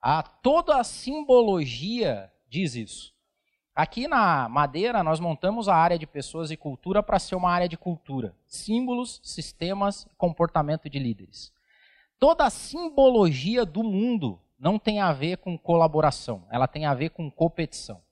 A, 0.00 0.22
toda 0.22 0.78
a 0.78 0.84
simbologia 0.84 2.32
diz 2.48 2.76
isso. 2.76 3.12
Aqui 3.74 4.06
na 4.06 4.48
Madeira, 4.48 5.02
nós 5.02 5.18
montamos 5.18 5.68
a 5.68 5.74
área 5.74 5.98
de 5.98 6.06
pessoas 6.06 6.52
e 6.52 6.56
cultura 6.56 7.02
para 7.02 7.18
ser 7.18 7.34
uma 7.34 7.50
área 7.50 7.68
de 7.68 7.76
cultura. 7.76 8.36
Símbolos, 8.46 9.20
sistemas, 9.24 10.06
comportamento 10.16 10.88
de 10.88 10.98
líderes. 11.00 11.52
Toda 12.20 12.44
a 12.44 12.50
simbologia 12.50 13.64
do 13.64 13.82
mundo 13.82 14.38
não 14.58 14.78
tem 14.78 15.00
a 15.00 15.10
ver 15.10 15.38
com 15.38 15.56
colaboração, 15.56 16.46
ela 16.50 16.68
tem 16.68 16.84
a 16.84 16.92
ver 16.92 17.08
com 17.08 17.30
competição. 17.30 18.02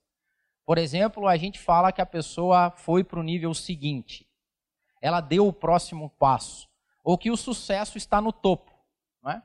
Por 0.65 0.79
exemplo, 0.79 1.29
a 1.29 1.37
gente 1.37 1.59
fala 1.59 1.93
que 1.93 2.00
a 2.00 2.07
pessoa 2.07 2.71
foi 2.71 3.05
para 3.05 3.21
o 3.21 3.23
nível 3.23 3.53
seguinte, 3.53 4.27
ela 5.03 5.21
deu 5.21 5.47
o 5.47 5.53
próximo 5.53 6.09
passo, 6.09 6.67
ou 7.05 7.19
que 7.19 7.31
o 7.31 7.37
sucesso 7.37 7.99
está 7.99 8.19
no 8.19 8.33
topo. 8.33 8.73
Não 9.23 9.31
é? 9.31 9.43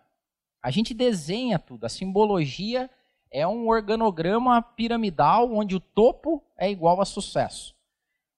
A 0.62 0.72
gente 0.72 0.94
desenha 0.94 1.60
tudo, 1.60 1.86
a 1.86 1.90
simbologia 1.90 2.90
é 3.30 3.46
um 3.46 3.68
organograma 3.68 4.62
piramidal 4.62 5.54
onde 5.54 5.76
o 5.76 5.80
topo 5.82 6.42
é 6.58 6.72
igual 6.72 7.02
a 7.02 7.06
sucesso. 7.06 7.76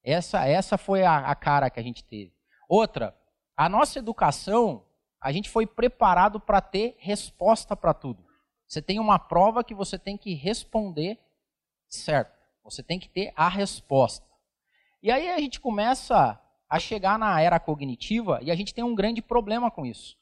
Essa, 0.02 0.44
essa 0.44 0.76
foi 0.76 1.04
a, 1.04 1.18
a 1.18 1.36
cara 1.36 1.70
que 1.70 1.78
a 1.78 1.82
gente 1.84 2.02
teve. 2.02 2.32
Outra, 2.68 3.16
a 3.56 3.68
nossa 3.68 4.00
educação, 4.00 4.85
a 5.26 5.32
gente 5.32 5.50
foi 5.50 5.66
preparado 5.66 6.38
para 6.38 6.60
ter 6.60 6.94
resposta 7.00 7.74
para 7.74 7.92
tudo. 7.92 8.24
Você 8.64 8.80
tem 8.80 9.00
uma 9.00 9.18
prova 9.18 9.64
que 9.64 9.74
você 9.74 9.98
tem 9.98 10.16
que 10.16 10.34
responder 10.34 11.18
certo. 11.88 12.38
Você 12.62 12.80
tem 12.80 12.96
que 12.96 13.08
ter 13.08 13.32
a 13.34 13.48
resposta. 13.48 14.24
E 15.02 15.10
aí 15.10 15.28
a 15.28 15.40
gente 15.40 15.58
começa 15.58 16.40
a 16.70 16.78
chegar 16.78 17.18
na 17.18 17.40
era 17.40 17.58
cognitiva 17.58 18.38
e 18.40 18.52
a 18.52 18.54
gente 18.54 18.72
tem 18.72 18.84
um 18.84 18.94
grande 18.94 19.20
problema 19.20 19.68
com 19.68 19.84
isso. 19.84 20.16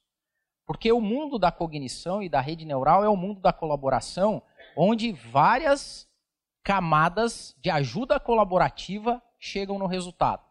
Porque 0.65 0.91
o 0.91 1.03
mundo 1.03 1.39
da 1.39 1.53
cognição 1.53 2.23
e 2.23 2.29
da 2.31 2.41
rede 2.41 2.65
neural 2.65 3.05
é 3.05 3.09
o 3.09 3.15
mundo 3.15 3.43
da 3.43 3.53
colaboração, 3.53 4.43
onde 4.75 5.13
várias 5.13 6.09
camadas 6.63 7.55
de 7.61 7.69
ajuda 7.69 8.19
colaborativa 8.19 9.23
chegam 9.39 9.79
no 9.79 9.87
resultado. 9.87 10.43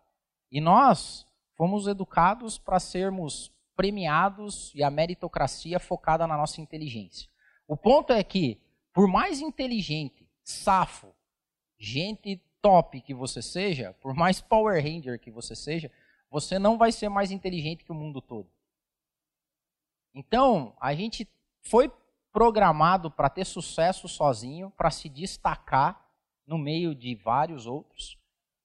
E 0.51 0.61
nós 0.61 1.25
fomos 1.57 1.87
educados 1.87 2.59
para 2.59 2.79
sermos 2.79 3.51
premiados 3.75 4.71
e 4.75 4.83
a 4.83 4.89
meritocracia 4.89 5.79
focada 5.79 6.25
na 6.27 6.37
nossa 6.37 6.61
inteligência. 6.61 7.29
O 7.67 7.75
ponto 7.75 8.13
é 8.13 8.23
que, 8.23 8.61
por 8.93 9.07
mais 9.07 9.41
inteligente, 9.41 10.29
safo, 10.43 11.13
gente 11.77 12.41
top 12.61 13.01
que 13.01 13.13
você 13.13 13.41
seja, 13.41 13.93
por 14.01 14.13
mais 14.13 14.39
Power 14.39 14.81
Ranger 14.81 15.19
que 15.19 15.31
você 15.31 15.55
seja, 15.55 15.91
você 16.29 16.57
não 16.57 16.77
vai 16.77 16.91
ser 16.91 17.09
mais 17.09 17.31
inteligente 17.31 17.83
que 17.83 17.91
o 17.91 17.95
mundo 17.95 18.21
todo. 18.21 18.49
Então, 20.13 20.75
a 20.79 20.93
gente 20.93 21.27
foi 21.61 21.91
programado 22.31 23.11
para 23.11 23.29
ter 23.29 23.45
sucesso 23.45 24.07
sozinho, 24.07 24.71
para 24.71 24.89
se 24.89 25.09
destacar 25.09 26.09
no 26.45 26.57
meio 26.57 26.95
de 26.95 27.15
vários 27.15 27.67
outros. 27.67 28.17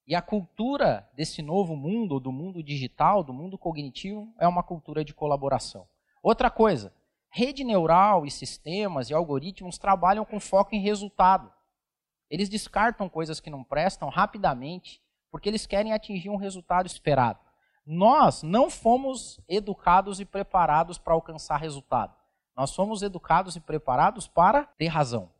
E 0.08 0.14
a 0.14 0.22
cultura 0.22 1.06
desse 1.12 1.42
novo 1.42 1.76
mundo, 1.76 2.18
do 2.18 2.32
mundo 2.32 2.62
digital, 2.62 3.22
do 3.22 3.30
mundo 3.30 3.58
cognitivo, 3.58 4.32
é 4.38 4.48
uma 4.48 4.62
cultura 4.62 5.04
de 5.04 5.12
colaboração. 5.12 5.86
Outra 6.22 6.50
coisa, 6.50 6.94
rede 7.28 7.62
neural 7.62 8.24
e 8.24 8.30
sistemas 8.30 9.10
e 9.10 9.14
algoritmos 9.14 9.76
trabalham 9.76 10.24
com 10.24 10.40
foco 10.40 10.74
em 10.74 10.80
resultado. 10.80 11.52
Eles 12.30 12.48
descartam 12.48 13.06
coisas 13.06 13.38
que 13.38 13.50
não 13.50 13.62
prestam 13.62 14.08
rapidamente, 14.08 15.02
porque 15.30 15.46
eles 15.46 15.66
querem 15.66 15.92
atingir 15.92 16.30
um 16.30 16.36
resultado 16.36 16.86
esperado. 16.86 17.40
Nós 17.84 18.42
não 18.42 18.70
fomos 18.70 19.38
educados 19.46 20.20
e 20.20 20.24
preparados 20.24 20.96
para 20.96 21.12
alcançar 21.12 21.58
resultado. 21.58 22.16
Nós 22.56 22.74
fomos 22.74 23.02
educados 23.02 23.56
e 23.56 23.60
preparados 23.60 24.26
para 24.26 24.64
ter 24.64 24.86
razão. 24.86 25.30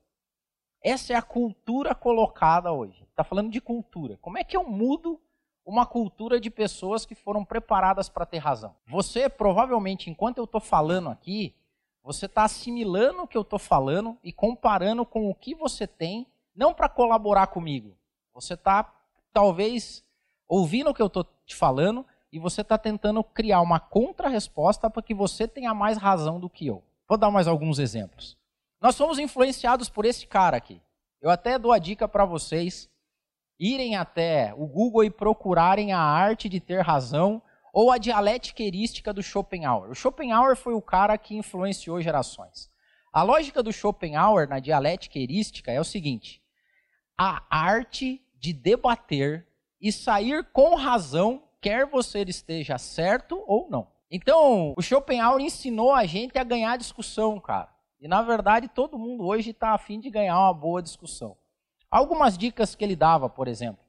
Essa 0.89 1.13
é 1.13 1.17
a 1.17 1.21
cultura 1.21 1.95
colocada 1.95 2.73
hoje. 2.73 3.07
Está 3.11 3.23
falando 3.23 3.51
de 3.51 3.61
cultura. 3.61 4.17
Como 4.23 4.39
é 4.39 4.43
que 4.43 4.57
eu 4.57 4.65
mudo 4.65 5.21
uma 5.63 5.85
cultura 5.85 6.41
de 6.41 6.49
pessoas 6.49 7.05
que 7.05 7.15
foram 7.15 7.45
preparadas 7.45 8.09
para 8.09 8.25
ter 8.25 8.39
razão? 8.39 8.75
Você, 8.87 9.29
provavelmente, 9.29 10.09
enquanto 10.09 10.39
eu 10.39 10.45
estou 10.45 10.63
falando 10.63 11.11
aqui, 11.11 11.55
você 12.03 12.25
está 12.25 12.45
assimilando 12.45 13.21
o 13.21 13.29
que 13.29 13.37
eu 13.37 13.43
estou 13.43 13.59
falando 13.59 14.17
e 14.25 14.33
comparando 14.33 15.05
com 15.05 15.29
o 15.29 15.35
que 15.35 15.55
você 15.55 15.87
tem 15.87 16.27
não 16.57 16.73
para 16.73 16.89
colaborar 16.89 17.49
comigo. 17.49 17.95
Você 18.33 18.55
está, 18.55 18.91
talvez, 19.31 20.03
ouvindo 20.49 20.89
o 20.89 20.95
que 20.95 21.03
eu 21.03 21.09
estou 21.09 21.27
te 21.45 21.55
falando 21.55 22.03
e 22.33 22.39
você 22.39 22.63
está 22.63 22.79
tentando 22.79 23.23
criar 23.23 23.61
uma 23.61 23.79
contra-resposta 23.79 24.89
para 24.89 25.03
que 25.03 25.13
você 25.13 25.47
tenha 25.47 25.75
mais 25.75 25.99
razão 25.99 26.41
do 26.41 26.49
que 26.49 26.67
eu. 26.67 26.83
Vou 27.07 27.19
dar 27.19 27.31
mais 27.31 27.47
alguns 27.47 27.79
exemplos. 27.79 28.39
Nós 28.81 28.95
somos 28.95 29.19
influenciados 29.19 29.89
por 29.89 30.05
esse 30.05 30.27
cara 30.27 30.57
aqui. 30.57 30.81
Eu 31.21 31.31
até 31.31 31.59
dou 31.59 31.73
a 31.73 31.79
dica 31.79 32.07
para 32.07 32.25
vocês 32.25 32.89
irem 33.59 33.97
até 33.97 34.55
o 34.57 34.67
Google 34.67 35.03
e 35.03 35.11
procurarem 35.11 35.93
a 35.93 35.99
arte 35.99 36.49
de 36.49 36.61
ter 36.61 36.81
razão 36.81 37.43
ou 37.73 37.91
a 37.91 37.99
dialética 37.99 38.63
erística 38.63 39.13
do 39.13 39.23
Schopenhauer. 39.23 39.91
O 39.91 39.95
Schopenhauer 39.95 40.57
foi 40.57 40.75
o 40.75 40.83
cara 40.83 41.19
que 41.19 41.37
influenciou 41.37 42.01
gerações. 42.01 42.71
A 43.13 43.23
lógica 43.23 43.63
do 43.63 43.73
Schopenhauer 43.73 44.49
na 44.49 44.61
dialética 44.61 45.19
erística 45.19 45.73
é 45.73 45.81
o 45.81 45.85
seguinte: 45.85 46.41
a 47.17 47.43
arte 47.51 48.23
de 48.39 48.53
debater 48.53 49.49
e 49.81 49.91
sair 49.91 50.45
com 50.53 50.77
razão, 50.77 51.43
quer 51.61 51.85
você 51.85 52.23
esteja 52.23 52.79
certo 52.79 53.43
ou 53.45 53.69
não. 53.69 53.89
Então, 54.09 54.73
o 54.77 54.83
Schopenhauer 54.83 55.41
ensinou 55.41 55.93
a 55.93 56.07
gente 56.07 56.39
a 56.39 56.45
ganhar 56.45 56.79
discussão, 56.79 57.41
cara. 57.41 57.78
E 58.01 58.09
na 58.09 58.23
verdade 58.23 58.69
todo 58.69 58.99
mundo 58.99 59.27
hoje 59.27 59.51
está 59.51 59.73
afim 59.73 59.99
de 59.99 60.11
ganhar 60.11 60.39
uma 60.39 60.55
boa 60.55 60.83
discussão. 60.83 61.37
Algumas 61.91 62.37
dicas 62.37 62.75
que 62.75 62.85
ele 62.85 62.95
dava, 62.95 63.29
por 63.29 63.49
exemplo. 63.49 63.83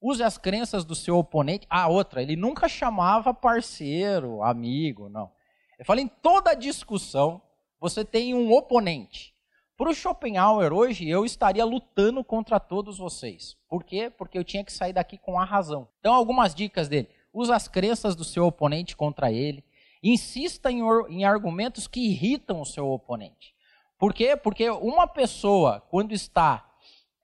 Use 0.00 0.22
as 0.22 0.36
crenças 0.36 0.84
do 0.84 0.94
seu 0.94 1.16
oponente. 1.16 1.66
Ah, 1.70 1.88
outra, 1.88 2.22
ele 2.22 2.36
nunca 2.36 2.68
chamava 2.68 3.32
parceiro, 3.32 4.42
amigo, 4.42 5.08
não. 5.08 5.30
Ele 5.78 5.86
fala 5.86 6.00
em 6.00 6.08
toda 6.08 6.54
discussão 6.54 7.40
você 7.82 8.04
tem 8.04 8.32
um 8.32 8.52
oponente. 8.52 9.34
Para 9.76 9.90
o 9.90 9.94
Schopenhauer 9.94 10.72
hoje, 10.72 11.08
eu 11.08 11.24
estaria 11.24 11.64
lutando 11.64 12.22
contra 12.22 12.60
todos 12.60 12.98
vocês. 12.98 13.56
Por 13.68 13.82
quê? 13.82 14.08
Porque 14.08 14.38
eu 14.38 14.44
tinha 14.44 14.62
que 14.62 14.72
sair 14.72 14.92
daqui 14.92 15.18
com 15.18 15.36
a 15.40 15.44
razão. 15.44 15.88
Então, 15.98 16.14
algumas 16.14 16.54
dicas 16.54 16.88
dele. 16.88 17.08
Use 17.32 17.50
as 17.50 17.66
crenças 17.66 18.14
do 18.14 18.22
seu 18.22 18.46
oponente 18.46 18.96
contra 18.96 19.32
ele. 19.32 19.64
Insista 20.02 20.70
em, 20.70 20.82
em 21.08 21.24
argumentos 21.24 21.86
que 21.86 22.00
irritam 22.00 22.60
o 22.60 22.66
seu 22.66 22.88
oponente. 22.88 23.54
Por 23.98 24.12
quê? 24.12 24.36
Porque 24.36 24.68
uma 24.68 25.06
pessoa, 25.06 25.80
quando 25.88 26.12
está 26.12 26.68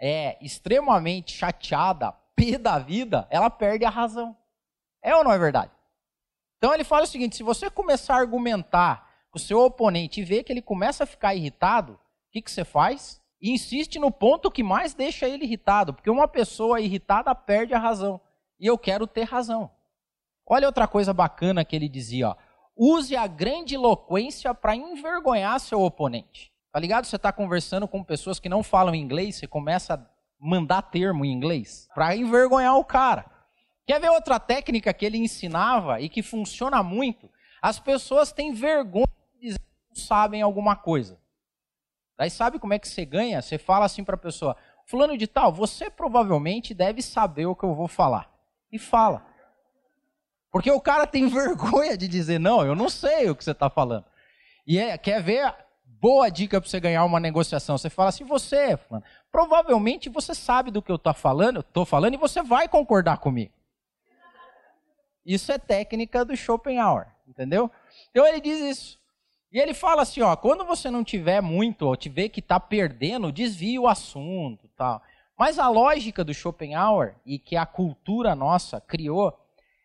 é, 0.01 0.39
extremamente 0.41 1.33
chateada, 1.33 2.13
pé 2.37 2.57
da 2.57 2.79
vida, 2.79 3.27
ela 3.31 3.51
perde 3.51 3.85
a 3.85 3.91
razão. 3.91 4.37
É 5.03 5.15
ou 5.17 5.25
não 5.25 5.33
é 5.33 5.39
verdade? 5.39 5.73
Então 6.57 6.73
ele 6.73 6.85
fala 6.85 7.05
o 7.05 7.07
seguinte: 7.07 7.37
se 7.37 7.43
você 7.43 7.69
começar 7.69 8.15
a 8.15 8.19
argumentar 8.19 9.09
com 9.31 9.39
o 9.39 9.41
seu 9.41 9.61
oponente 9.61 10.21
e 10.21 10.25
ver 10.25 10.45
que 10.45 10.53
ele 10.53 10.63
começa 10.63 11.05
a 11.05 11.07
ficar 11.07 11.35
irritado, 11.35 11.95
o 11.95 12.31
que, 12.31 12.43
que 12.43 12.51
você 12.51 12.65
faz? 12.65 13.21
Insiste 13.41 13.99
no 13.99 14.11
ponto 14.11 14.51
que 14.51 14.63
mais 14.63 14.95
deixa 14.95 15.29
ele 15.29 15.45
irritado, 15.45 15.95
porque 15.95 16.11
uma 16.11 16.27
pessoa 16.27 16.81
irritada 16.81 17.35
perde 17.35 17.75
a 17.75 17.79
razão. 17.79 18.21
E 18.59 18.67
eu 18.67 18.77
quero 18.77 19.07
ter 19.07 19.25
razão. 19.25 19.71
Olha 20.45 20.67
outra 20.67 20.89
coisa 20.89 21.13
bacana 21.13 21.65
que 21.65 21.77
ele 21.77 21.89
dizia: 21.89 22.31
ó, 22.31 22.37
use 22.79 23.17
a 23.17 23.27
grande 23.27 23.75
eloquência 23.75 24.55
para 24.55 24.77
envergonhar 24.77 25.59
seu 25.59 25.83
oponente. 25.83 26.53
Tá 26.73 26.79
ligado? 26.79 27.07
Você 27.07 27.17
está 27.17 27.33
conversando 27.33 27.89
com 27.89 28.05
pessoas 28.05 28.39
que 28.39 28.49
não 28.49 28.63
falam 28.63 28.95
inglês, 28.95 29.37
você 29.37 29.47
começa 29.47 29.95
a 29.95 30.01
mandar 30.39 30.83
termo 30.83 31.25
em 31.25 31.33
inglês 31.33 31.89
para 31.95 32.15
envergonhar 32.15 32.77
o 32.77 32.85
cara. 32.85 33.27
Quer 33.85 34.01
ver 34.01 34.11
outra 34.11 34.39
técnica 34.39 34.93
que 34.93 35.05
ele 35.05 35.19
ensinava 35.19 36.01
e 36.01 36.09
que 36.09 36.23
funciona 36.23 36.83
muito? 36.83 37.29
As 37.61 37.81
pessoas 37.81 38.31
têm 38.31 38.53
vergonha 38.53 39.07
de 39.35 39.49
dizer 39.49 39.59
que 39.59 39.89
não 39.89 39.97
sabem 39.97 40.43
alguma 40.43 40.77
coisa. 40.77 41.19
Daí 42.17 42.31
sabe 42.31 42.59
como 42.59 42.75
é 42.75 42.79
que 42.79 42.87
você 42.87 43.05
ganha? 43.05 43.41
Você 43.41 43.59
fala 43.59 43.87
assim 43.87 44.05
para 44.05 44.15
a 44.15 44.19
pessoa: 44.19 44.57
Fulano 44.87 45.17
de 45.17 45.27
Tal, 45.27 45.53
você 45.53 45.91
provavelmente 45.91 46.75
deve 46.75 47.01
saber 47.01 47.47
o 47.47 47.57
que 47.57 47.65
eu 47.65 47.75
vou 47.75 47.89
falar. 47.89 48.31
E 48.71 48.79
fala. 48.79 49.27
Porque 50.59 50.73
o 50.73 50.81
cara 50.81 51.07
tem 51.07 51.29
vergonha 51.31 51.97
de 51.97 52.09
dizer: 52.09 52.41
Não, 52.41 52.67
eu 52.67 52.75
não 52.75 52.89
sei 52.89 53.31
o 53.31 53.37
que 53.37 53.45
você 53.45 53.53
está 53.53 53.71
falando. 53.71 54.05
E 54.67 54.77
é, 54.77 54.99
quer 54.99 55.23
ver 55.23 55.55
boa 55.85 56.29
dica 56.29 56.61
para 56.61 56.69
você 56.69 56.81
ganhar 56.81 57.05
uma 57.05 57.21
negociação. 57.21 57.79
Você 57.79 57.89
fala 57.89 58.09
assim, 58.09 58.25
você, 58.25 58.77
provavelmente 59.31 60.09
você 60.09 60.35
sabe 60.35 60.73
do 60.73 60.83
que 60.83 60.91
eu 60.91 60.97
estou 60.97 61.15
falando, 61.15 61.63
tô 61.63 61.85
falando 61.85 62.15
e 62.15 62.19
você 62.19 62.43
vai 62.43 62.69
concordar 62.69 63.19
comigo. 63.19 63.53
Isso 65.25 65.53
é 65.53 65.59
técnica 65.59 66.25
do 66.25 66.37
Schopenhauer, 66.37 67.07
entendeu? 67.27 67.71
Então 68.11 68.27
ele 68.27 68.41
diz 68.41 68.61
isso. 68.61 68.99
E 69.53 69.61
ele 69.61 69.75
fala 69.75 70.03
assim, 70.03 70.23
ó, 70.23 70.35
quando 70.35 70.65
você 70.65 70.91
não 70.91 71.05
tiver 71.05 71.41
muito, 71.41 71.87
ou 71.87 71.97
tiver 71.97 72.29
que 72.29 72.41
está 72.41 72.59
perdendo, 72.59 73.33
desvia 73.33 73.81
o 73.81 73.89
assunto, 73.89 74.69
tal. 74.77 75.01
Mas 75.39 75.59
a 75.59 75.69
lógica 75.69 76.25
do 76.25 76.35
Schopenhauer 76.35 77.15
e 77.25 77.39
que 77.39 77.57
a 77.57 77.65
cultura 77.65 78.35
nossa 78.35 78.81
criou 78.81 79.39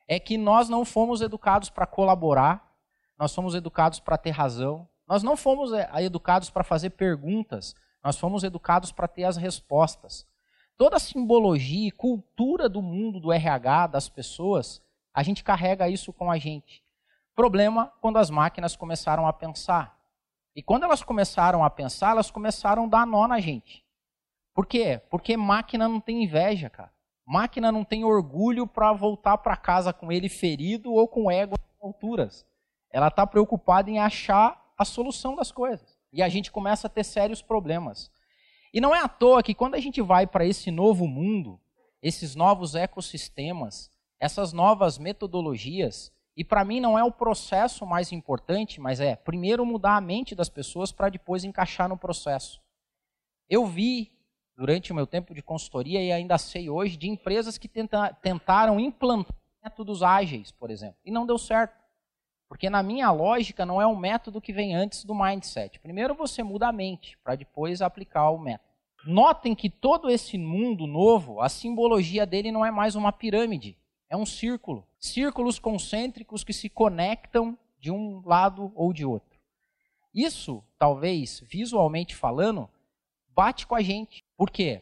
é 0.07 0.19
que 0.19 0.37
nós 0.37 0.69
não 0.69 0.85
fomos 0.85 1.21
educados 1.21 1.69
para 1.69 1.85
colaborar, 1.85 2.71
nós 3.17 3.33
fomos 3.33 3.55
educados 3.55 3.99
para 3.99 4.17
ter 4.17 4.31
razão, 4.31 4.87
nós 5.07 5.23
não 5.23 5.35
fomos 5.37 5.71
é, 5.73 5.89
educados 6.03 6.49
para 6.49 6.63
fazer 6.63 6.91
perguntas, 6.91 7.75
nós 8.03 8.17
fomos 8.17 8.43
educados 8.43 8.91
para 8.91 9.07
ter 9.07 9.23
as 9.23 9.37
respostas. 9.37 10.27
Toda 10.77 10.97
a 10.97 10.99
simbologia 10.99 11.87
e 11.87 11.91
cultura 11.91 12.67
do 12.67 12.81
mundo 12.81 13.19
do 13.19 13.31
RH, 13.31 13.87
das 13.87 14.09
pessoas, 14.09 14.81
a 15.13 15.23
gente 15.23 15.43
carrega 15.43 15.87
isso 15.87 16.11
com 16.11 16.31
a 16.31 16.37
gente. 16.37 16.83
Problema 17.35 17.91
quando 18.01 18.17
as 18.17 18.29
máquinas 18.29 18.75
começaram 18.75 19.27
a 19.27 19.33
pensar. 19.33 19.97
E 20.55 20.61
quando 20.61 20.83
elas 20.83 21.03
começaram 21.03 21.63
a 21.63 21.69
pensar, 21.69 22.11
elas 22.11 22.29
começaram 22.29 22.85
a 22.85 22.87
dar 22.87 23.07
nó 23.07 23.27
na 23.27 23.39
gente. 23.39 23.83
Por 24.53 24.65
quê? 24.67 25.01
Porque 25.09 25.35
máquina 25.35 25.87
não 25.87 25.99
tem 25.99 26.23
inveja, 26.23 26.69
cara. 26.69 26.91
Máquina 27.25 27.71
não 27.71 27.83
tem 27.83 28.03
orgulho 28.03 28.67
para 28.67 28.91
voltar 28.91 29.37
para 29.37 29.55
casa 29.55 29.93
com 29.93 30.11
ele 30.11 30.27
ferido 30.27 30.91
ou 30.91 31.07
com 31.07 31.31
ego 31.31 31.55
alturas. 31.81 32.45
Ela 32.89 33.07
está 33.07 33.25
preocupada 33.25 33.89
em 33.89 33.99
achar 33.99 34.73
a 34.77 34.85
solução 34.85 35.35
das 35.35 35.51
coisas. 35.51 35.97
E 36.11 36.21
a 36.21 36.29
gente 36.29 36.51
começa 36.51 36.87
a 36.87 36.89
ter 36.89 37.03
sérios 37.03 37.41
problemas. 37.41 38.11
E 38.73 38.81
não 38.81 38.93
é 38.93 38.99
à 38.99 39.07
toa 39.07 39.43
que 39.43 39.53
quando 39.53 39.75
a 39.75 39.79
gente 39.79 40.01
vai 40.01 40.27
para 40.27 40.45
esse 40.45 40.69
novo 40.71 41.07
mundo, 41.07 41.59
esses 42.01 42.35
novos 42.35 42.75
ecossistemas, 42.75 43.91
essas 44.19 44.51
novas 44.51 44.97
metodologias, 44.97 46.11
e 46.35 46.43
para 46.43 46.65
mim 46.65 46.79
não 46.79 46.97
é 46.97 47.03
o 47.03 47.11
processo 47.11 47.85
mais 47.85 48.11
importante, 48.11 48.81
mas 48.81 48.99
é 48.99 49.15
primeiro 49.15 49.65
mudar 49.65 49.95
a 49.95 50.01
mente 50.01 50.33
das 50.33 50.49
pessoas 50.49 50.91
para 50.91 51.09
depois 51.09 51.43
encaixar 51.43 51.87
no 51.87 51.97
processo. 51.97 52.61
Eu 53.49 53.65
vi 53.65 54.12
durante 54.55 54.91
o 54.91 54.95
meu 54.95 55.07
tempo 55.07 55.33
de 55.33 55.41
consultoria 55.41 56.01
e 56.01 56.11
ainda 56.11 56.37
sei 56.37 56.69
hoje 56.69 56.97
de 56.97 57.09
empresas 57.09 57.57
que 57.57 57.67
tenta, 57.67 58.13
tentaram 58.21 58.79
implantar 58.79 59.35
métodos 59.63 60.03
ágeis, 60.03 60.51
por 60.51 60.69
exemplo, 60.69 60.97
e 61.05 61.11
não 61.11 61.25
deu 61.25 61.37
certo. 61.37 61.81
Porque 62.49 62.69
na 62.69 62.83
minha 62.83 63.09
lógica 63.09 63.65
não 63.65 63.81
é 63.81 63.87
um 63.87 63.95
método 63.95 64.41
que 64.41 64.53
vem 64.53 64.75
antes 64.75 65.05
do 65.05 65.15
mindset. 65.15 65.79
Primeiro 65.79 66.13
você 66.13 66.43
muda 66.43 66.67
a 66.67 66.71
mente 66.71 67.17
para 67.23 67.35
depois 67.35 67.81
aplicar 67.81 68.29
o 68.29 68.37
método. 68.37 68.69
Notem 69.05 69.55
que 69.55 69.69
todo 69.69 70.09
esse 70.09 70.37
mundo 70.37 70.85
novo, 70.85 71.41
a 71.41 71.49
simbologia 71.49 72.25
dele 72.25 72.51
não 72.51 72.65
é 72.65 72.71
mais 72.71 72.95
uma 72.95 73.11
pirâmide, 73.11 73.77
é 74.09 74.15
um 74.15 74.25
círculo. 74.25 74.87
Círculos 74.99 75.59
concêntricos 75.59 76.43
que 76.43 76.53
se 76.53 76.69
conectam 76.69 77.57
de 77.79 77.91
um 77.91 78.21
lado 78.25 78.71
ou 78.75 78.93
de 78.93 79.05
outro. 79.05 79.39
Isso, 80.13 80.63
talvez, 80.77 81.41
visualmente 81.41 82.15
falando, 82.15 82.69
bate 83.29 83.65
com 83.65 83.75
a 83.75 83.81
gente. 83.81 84.22
Por 84.43 84.51
quê? 84.51 84.81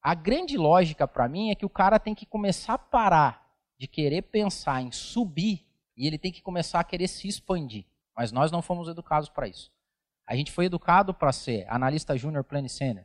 A 0.00 0.14
grande 0.14 0.56
lógica 0.56 1.08
para 1.08 1.28
mim 1.28 1.50
é 1.50 1.56
que 1.56 1.66
o 1.66 1.68
cara 1.68 1.98
tem 1.98 2.14
que 2.14 2.24
começar 2.24 2.74
a 2.74 2.78
parar 2.78 3.52
de 3.76 3.88
querer 3.88 4.22
pensar 4.22 4.80
em 4.80 4.92
subir 4.92 5.66
e 5.96 6.06
ele 6.06 6.16
tem 6.16 6.30
que 6.30 6.40
começar 6.40 6.78
a 6.78 6.84
querer 6.84 7.08
se 7.08 7.26
expandir. 7.26 7.84
Mas 8.16 8.30
nós 8.30 8.52
não 8.52 8.62
fomos 8.62 8.86
educados 8.86 9.28
para 9.28 9.48
isso. 9.48 9.72
A 10.24 10.36
gente 10.36 10.52
foi 10.52 10.66
educado 10.66 11.12
para 11.12 11.32
ser 11.32 11.66
analista 11.68 12.16
júnior 12.16 12.44
plane 12.44 12.68
senior, 12.68 13.04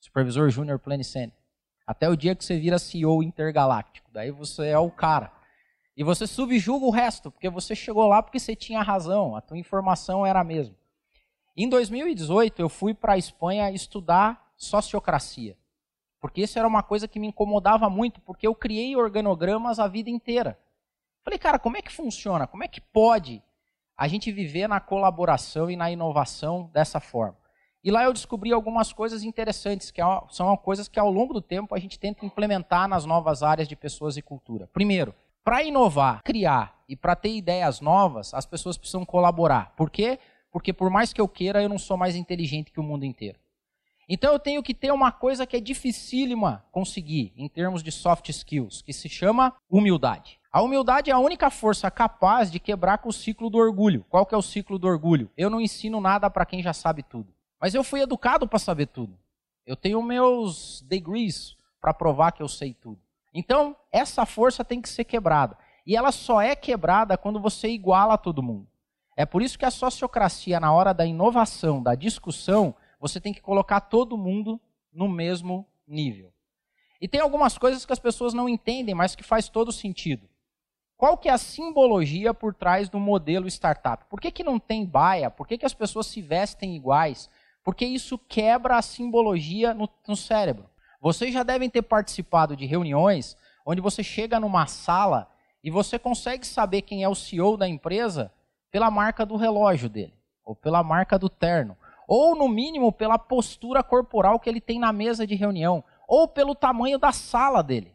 supervisor 0.00 0.48
júnior 0.48 0.78
plane 0.78 1.04
senior. 1.04 1.36
Até 1.86 2.08
o 2.08 2.16
dia 2.16 2.34
que 2.34 2.42
você 2.42 2.58
vira 2.58 2.78
CEO 2.78 3.22
intergaláctico. 3.22 4.10
Daí 4.10 4.30
você 4.30 4.68
é 4.68 4.78
o 4.78 4.90
cara. 4.90 5.30
E 5.94 6.02
você 6.02 6.26
subjuga 6.26 6.86
o 6.86 6.90
resto, 6.90 7.30
porque 7.30 7.50
você 7.50 7.74
chegou 7.74 8.08
lá 8.08 8.22
porque 8.22 8.40
você 8.40 8.56
tinha 8.56 8.80
razão, 8.80 9.36
a 9.36 9.42
tua 9.42 9.58
informação 9.58 10.24
era 10.24 10.40
a 10.40 10.44
mesma. 10.44 10.74
Em 11.54 11.68
2018, 11.68 12.58
eu 12.58 12.70
fui 12.70 12.94
para 12.94 13.12
a 13.12 13.18
Espanha 13.18 13.70
estudar 13.70 14.43
sociocracia. 14.56 15.56
Porque 16.20 16.42
isso 16.42 16.58
era 16.58 16.66
uma 16.66 16.82
coisa 16.82 17.06
que 17.06 17.20
me 17.20 17.26
incomodava 17.26 17.90
muito, 17.90 18.20
porque 18.20 18.46
eu 18.46 18.54
criei 18.54 18.96
organogramas 18.96 19.78
a 19.78 19.86
vida 19.86 20.08
inteira. 20.08 20.58
Falei, 21.22 21.38
cara, 21.38 21.58
como 21.58 21.76
é 21.76 21.82
que 21.82 21.92
funciona? 21.92 22.46
Como 22.46 22.64
é 22.64 22.68
que 22.68 22.80
pode 22.80 23.42
a 23.96 24.08
gente 24.08 24.32
viver 24.32 24.68
na 24.68 24.80
colaboração 24.80 25.70
e 25.70 25.76
na 25.76 25.90
inovação 25.90 26.70
dessa 26.72 27.00
forma? 27.00 27.36
E 27.84 27.90
lá 27.90 28.04
eu 28.04 28.14
descobri 28.14 28.50
algumas 28.50 28.94
coisas 28.94 29.22
interessantes, 29.22 29.90
que 29.90 30.00
é 30.00 30.04
são 30.30 30.56
coisas 30.56 30.88
que 30.88 30.98
ao 30.98 31.10
longo 31.10 31.34
do 31.34 31.42
tempo 31.42 31.74
a 31.74 31.78
gente 31.78 31.98
tenta 31.98 32.24
implementar 32.24 32.88
nas 32.88 33.04
novas 33.04 33.42
áreas 33.42 33.68
de 33.68 33.76
pessoas 33.76 34.16
e 34.16 34.22
cultura. 34.22 34.66
Primeiro, 34.72 35.14
para 35.44 35.62
inovar, 35.62 36.22
criar 36.24 36.82
e 36.88 36.96
para 36.96 37.14
ter 37.14 37.36
ideias 37.36 37.82
novas, 37.82 38.32
as 38.32 38.46
pessoas 38.46 38.78
precisam 38.78 39.04
colaborar. 39.04 39.74
Por 39.76 39.90
quê? 39.90 40.18
Porque 40.50 40.72
por 40.72 40.88
mais 40.88 41.12
que 41.12 41.20
eu 41.20 41.28
queira, 41.28 41.62
eu 41.62 41.68
não 41.68 41.78
sou 41.78 41.98
mais 41.98 42.16
inteligente 42.16 42.72
que 42.72 42.80
o 42.80 42.82
mundo 42.82 43.04
inteiro. 43.04 43.38
Então 44.08 44.32
eu 44.32 44.38
tenho 44.38 44.62
que 44.62 44.74
ter 44.74 44.92
uma 44.92 45.10
coisa 45.10 45.46
que 45.46 45.56
é 45.56 45.60
dificílima 45.60 46.64
conseguir 46.70 47.32
em 47.36 47.48
termos 47.48 47.82
de 47.82 47.90
soft 47.90 48.28
skills, 48.28 48.82
que 48.82 48.92
se 48.92 49.08
chama 49.08 49.54
humildade. 49.68 50.38
A 50.52 50.62
humildade 50.62 51.10
é 51.10 51.12
a 51.12 51.18
única 51.18 51.50
força 51.50 51.90
capaz 51.90 52.50
de 52.50 52.60
quebrar 52.60 52.98
com 52.98 53.08
o 53.08 53.12
ciclo 53.12 53.50
do 53.50 53.58
orgulho. 53.58 54.04
Qual 54.08 54.24
que 54.24 54.34
é 54.34 54.38
o 54.38 54.42
ciclo 54.42 54.78
do 54.78 54.86
orgulho? 54.86 55.30
Eu 55.36 55.50
não 55.50 55.60
ensino 55.60 56.00
nada 56.00 56.30
para 56.30 56.46
quem 56.46 56.62
já 56.62 56.72
sabe 56.72 57.02
tudo. 57.02 57.34
Mas 57.60 57.74
eu 57.74 57.82
fui 57.82 58.00
educado 58.00 58.46
para 58.46 58.58
saber 58.58 58.86
tudo. 58.86 59.18
Eu 59.66 59.74
tenho 59.74 60.02
meus 60.02 60.82
degrees 60.82 61.56
para 61.80 61.94
provar 61.94 62.30
que 62.32 62.42
eu 62.42 62.48
sei 62.48 62.72
tudo. 62.72 63.00
Então, 63.32 63.74
essa 63.90 64.24
força 64.24 64.64
tem 64.64 64.80
que 64.80 64.88
ser 64.88 65.04
quebrada. 65.04 65.58
E 65.84 65.96
ela 65.96 66.12
só 66.12 66.40
é 66.40 66.54
quebrada 66.54 67.18
quando 67.18 67.40
você 67.40 67.68
iguala 67.68 68.16
todo 68.16 68.42
mundo. 68.42 68.68
É 69.16 69.26
por 69.26 69.42
isso 69.42 69.58
que 69.58 69.64
a 69.64 69.70
sociocracia, 69.70 70.60
na 70.60 70.72
hora 70.72 70.92
da 70.92 71.04
inovação, 71.04 71.82
da 71.82 71.94
discussão, 71.94 72.74
você 73.04 73.20
tem 73.20 73.34
que 73.34 73.42
colocar 73.42 73.82
todo 73.82 74.16
mundo 74.16 74.58
no 74.90 75.06
mesmo 75.06 75.68
nível. 75.86 76.32
E 76.98 77.06
tem 77.06 77.20
algumas 77.20 77.58
coisas 77.58 77.84
que 77.84 77.92
as 77.92 77.98
pessoas 77.98 78.32
não 78.32 78.48
entendem, 78.48 78.94
mas 78.94 79.14
que 79.14 79.22
faz 79.22 79.46
todo 79.46 79.70
sentido. 79.70 80.26
qual 80.96 81.18
que 81.18 81.28
é 81.28 81.32
a 81.32 81.36
simbologia 81.36 82.32
por 82.32 82.54
trás 82.54 82.88
do 82.88 82.98
modelo 82.98 83.46
startup? 83.46 84.06
Por 84.08 84.18
que, 84.18 84.30
que 84.30 84.42
não 84.42 84.58
tem 84.58 84.86
baia? 84.86 85.30
Por 85.30 85.46
que, 85.46 85.58
que 85.58 85.66
as 85.66 85.74
pessoas 85.74 86.06
se 86.06 86.22
vestem 86.22 86.74
iguais? 86.74 87.28
Porque 87.62 87.84
isso 87.84 88.16
quebra 88.16 88.78
a 88.78 88.82
simbologia 88.82 89.74
no, 89.74 89.86
no 90.08 90.16
cérebro. 90.16 90.64
Vocês 90.98 91.34
já 91.34 91.42
devem 91.42 91.68
ter 91.68 91.82
participado 91.82 92.56
de 92.56 92.64
reuniões 92.64 93.36
onde 93.66 93.82
você 93.82 94.02
chega 94.02 94.40
numa 94.40 94.66
sala 94.66 95.30
e 95.62 95.70
você 95.70 95.98
consegue 95.98 96.46
saber 96.46 96.80
quem 96.80 97.04
é 97.04 97.08
o 97.08 97.14
CEO 97.14 97.58
da 97.58 97.68
empresa 97.68 98.32
pela 98.70 98.90
marca 98.90 99.26
do 99.26 99.36
relógio 99.36 99.90
dele, 99.90 100.14
ou 100.42 100.56
pela 100.56 100.82
marca 100.82 101.18
do 101.18 101.28
terno, 101.28 101.76
ou 102.06 102.36
no 102.36 102.48
mínimo 102.48 102.92
pela 102.92 103.18
postura 103.18 103.82
corporal 103.82 104.38
que 104.38 104.48
ele 104.48 104.60
tem 104.60 104.78
na 104.78 104.92
mesa 104.92 105.26
de 105.26 105.34
reunião, 105.34 105.82
ou 106.06 106.28
pelo 106.28 106.54
tamanho 106.54 106.98
da 106.98 107.12
sala 107.12 107.62
dele. 107.62 107.94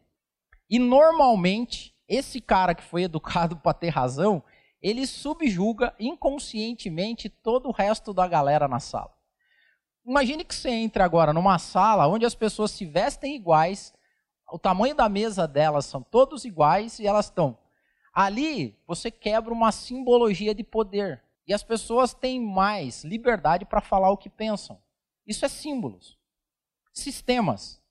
E 0.70 0.80
normalmente 0.80 1.96
esse 2.08 2.42
cara 2.42 2.74
que 2.74 2.84
foi 2.84 3.04
educado 3.04 3.56
para 3.62 3.74
ter 3.74 3.90
razão, 3.90 4.44
ele 4.82 5.06
subjuga 5.06 5.94
inconscientemente 6.00 7.30
todo 7.30 7.70
o 7.70 7.72
resto 7.72 8.14
da 8.14 8.28
galera 8.28 8.68
na 8.68 8.80
sala. 8.80 9.14
Imagine 10.06 10.44
que 10.44 10.56
você 10.56 10.70
entre 10.70 11.04
agora 11.04 11.34
numa 11.34 11.60
sala 11.60 12.08
onde 12.08 12.26
as 12.26 12.34
pessoas 12.34 12.72
se 12.72 12.86
vestem 12.86 13.36
iguais, 13.36 13.94
o 14.52 14.58
tamanho 14.58 14.96
da 14.96 15.08
mesa 15.08 15.48
delas 15.48 15.86
são 15.86 16.02
todos 16.02 16.46
iguais 16.46 16.98
e 17.00 17.06
elas 17.06 17.26
estão. 17.26 17.58
Ali 18.14 18.76
você 18.88 19.12
quebra 19.12 19.54
uma 19.54 19.72
simbologia 19.72 20.56
de 20.56 20.64
poder. 20.64 21.22
E 21.50 21.54
as 21.54 21.64
pessoas 21.64 22.14
têm 22.14 22.40
mais 22.40 23.04
liberdade 23.04 23.66
para 23.66 23.82
falar 23.82 24.12
o 24.12 24.18
que 24.18 24.30
pensam. 24.30 24.80
Isso 25.26 25.44
é 25.44 25.50
símbolos. 25.50 26.16
Sistemas. 26.94 27.82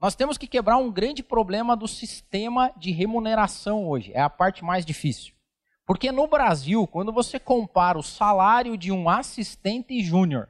Nós 0.00 0.14
temos 0.14 0.38
que 0.38 0.46
quebrar 0.46 0.78
um 0.78 0.90
grande 0.90 1.22
problema 1.22 1.76
do 1.76 1.86
sistema 1.86 2.72
de 2.74 2.92
remuneração 2.92 3.86
hoje. 3.86 4.12
É 4.14 4.22
a 4.22 4.30
parte 4.30 4.64
mais 4.64 4.86
difícil. 4.86 5.34
Porque 5.84 6.10
no 6.10 6.26
Brasil, 6.26 6.86
quando 6.86 7.12
você 7.12 7.38
compara 7.38 7.98
o 7.98 8.02
salário 8.02 8.78
de 8.78 8.90
um 8.90 9.10
assistente 9.10 10.02
júnior 10.02 10.48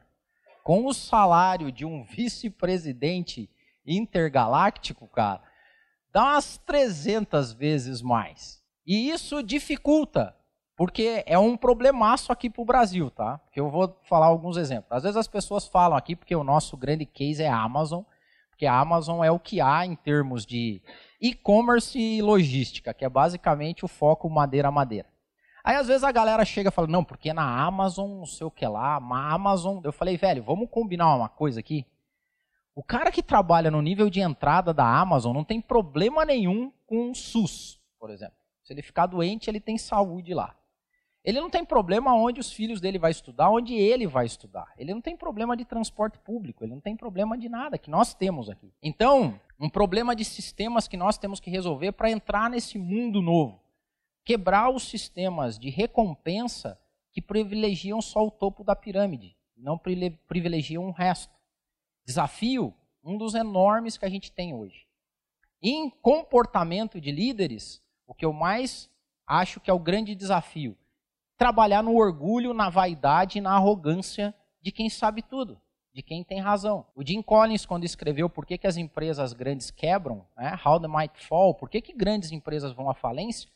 com 0.63 0.87
o 0.87 0.95
salário 0.95 1.73
de 1.73 1.85
um 1.85 2.05
vice-presidente 2.05 3.51
intergaláctico, 3.85 5.09
cara, 5.09 5.43
dá 6.13 6.23
umas 6.23 6.59
300 6.59 7.53
vezes 7.55 8.01
mais. 8.01 8.63
E 8.87 9.11
isso 9.11 9.43
dificulta, 9.43 10.37
porque 10.77 11.25
é 11.27 11.39
um 11.39 11.57
problemaço 11.57 12.31
aqui 12.31 12.51
para 12.51 12.63
o 12.63 12.67
Brasil, 12.67 13.11
tá? 13.11 13.41
Eu 13.55 13.71
vou 13.71 13.99
falar 14.03 14.27
alguns 14.27 14.59
exemplos. 14.59 14.93
Às 14.93 15.03
vezes 15.05 15.17
as 15.17 15.27
pessoas 15.27 15.67
falam 15.67 15.97
aqui, 15.97 16.15
porque 16.15 16.37
o 16.37 16.45
nosso 16.45 16.77
grande 16.77 17.07
case 17.07 17.43
é 17.43 17.49
a 17.49 17.59
Amazon, 17.59 18.03
porque 18.51 18.67
a 18.67 18.79
Amazon 18.79 19.25
é 19.25 19.31
o 19.31 19.39
que 19.39 19.61
há 19.61 19.87
em 19.87 19.97
termos 19.97 20.45
de 20.45 20.83
e-commerce 21.21 21.99
e 21.99 22.21
logística, 22.21 22.93
que 22.93 23.05
é 23.05 23.09
basicamente 23.09 23.87
o 23.87 23.89
foco 23.89 24.29
madeira 24.29 24.69
a 24.69 24.73
madeira. 24.73 25.09
Aí 25.65 25.77
às 25.77 25.89
vezes 25.89 26.05
a 26.05 26.13
galera 26.13 26.45
chega 26.45 26.69
e 26.69 26.73
fala, 26.73 26.87
não, 26.87 27.03
porque 27.03 27.33
na 27.33 27.65
Amazon, 27.65 28.19
não 28.19 28.27
sei 28.27 28.47
o 28.47 28.51
que 28.51 28.67
lá, 28.67 29.01
na 29.01 29.33
Amazon. 29.33 29.81
Eu 29.83 29.93
falei, 29.93 30.17
velho, 30.17 30.43
vamos 30.43 30.69
combinar 30.71 31.15
uma 31.17 31.29
coisa 31.29 31.59
aqui. 31.59 31.85
O 32.75 32.83
cara 32.83 33.11
que 33.11 33.23
trabalha 33.23 33.71
no 33.71 33.81
nível 33.81 34.11
de 34.11 34.21
entrada 34.21 34.73
da 34.75 34.85
Amazon 34.85 35.35
não 35.35 35.43
tem 35.43 35.61
problema 35.61 36.25
nenhum 36.25 36.71
com 36.87 37.11
o 37.11 37.15
SUS, 37.15 37.81
por 37.99 38.11
exemplo. 38.11 38.37
Se 38.63 38.75
ele 38.75 38.83
ficar 38.83 39.07
doente, 39.07 39.49
ele 39.49 39.59
tem 39.59 39.79
saúde 39.79 40.35
lá. 40.35 40.55
Ele 41.27 41.41
não 41.41 41.51
tem 41.51 41.65
problema 41.65 42.15
onde 42.15 42.39
os 42.39 42.53
filhos 42.53 42.81
dele 42.81 43.01
vai 43.01 43.11
estudar, 43.11 43.51
onde 43.51 43.75
ele 43.75 44.07
vai 44.07 44.25
estudar. 44.25 44.73
Ele 44.79 44.95
não 44.95 45.01
tem 45.01 45.17
problema 45.17 45.57
de 45.57 45.65
transporte 45.65 46.21
público, 46.21 46.63
ele 46.63 46.73
não 46.73 46.81
tem 46.81 46.97
problema 46.97 47.37
de 47.37 47.49
nada 47.49 47.77
que 47.77 47.91
nós 47.91 48.15
temos 48.15 48.49
aqui. 48.49 48.73
Então, 48.81 49.41
um 49.59 49.69
problema 49.69 50.15
de 50.15 50.25
sistemas 50.25 50.87
que 50.87 50.97
nós 50.97 51.19
temos 51.19 51.41
que 51.41 51.51
resolver 51.51 51.91
para 51.91 52.13
entrar 52.13 52.49
nesse 52.49 52.79
mundo 52.79 53.21
novo. 53.21 53.61
Quebrar 54.25 54.71
os 54.71 54.85
sistemas 54.85 55.59
de 55.59 55.69
recompensa 55.69 56.79
que 57.11 57.21
privilegiam 57.21 58.01
só 58.01 58.25
o 58.25 58.31
topo 58.31 58.63
da 58.63 58.77
pirâmide, 58.77 59.37
não 59.57 59.77
privilegiam 60.29 60.87
o 60.87 60.93
resto. 60.93 61.35
Desafio, 62.05 62.73
um 63.03 63.19
dos 63.19 63.35
enormes 63.35 63.99
que 63.99 64.05
a 64.05 64.09
gente 64.09 64.31
tem 64.31 64.55
hoje. 64.55 64.87
Em 65.61 65.91
comportamento 65.91 67.01
de 67.01 67.11
líderes, 67.11 67.83
o 68.07 68.15
que 68.15 68.25
eu 68.25 68.33
mais 68.33 68.89
acho 69.27 69.59
que 69.59 69.69
é 69.69 69.75
o 69.75 69.79
grande 69.81 70.15
desafio 70.15 70.77
trabalhar 71.37 71.83
no 71.83 71.97
orgulho, 71.97 72.55
na 72.55 72.69
vaidade 72.69 73.41
na 73.41 73.55
arrogância 73.55 74.35
de 74.61 74.73
quem 74.73 74.89
sabe 74.89 75.23
tudo, 75.23 75.61
de 75.93 76.03
quem 76.03 76.25
tem 76.25 76.41
razão. 76.41 76.87
O 76.95 77.05
Jim 77.05 77.23
Collins, 77.23 77.67
quando 77.67 77.85
escreveu 77.85 78.29
Por 78.29 78.45
que, 78.47 78.59
que 78.59 78.67
as 78.67 78.77
empresas 78.77 79.33
grandes 79.33 79.71
quebram, 79.71 80.27
né, 80.37 80.59
How 80.65 80.81
the 80.81 80.89
Might 80.89 81.27
Fall, 81.27 81.55
por 81.55 81.69
que, 81.69 81.81
que 81.81 81.93
grandes 81.93 82.33
empresas 82.33 82.73
vão 82.73 82.91
à 82.91 82.95
falência, 82.95 83.49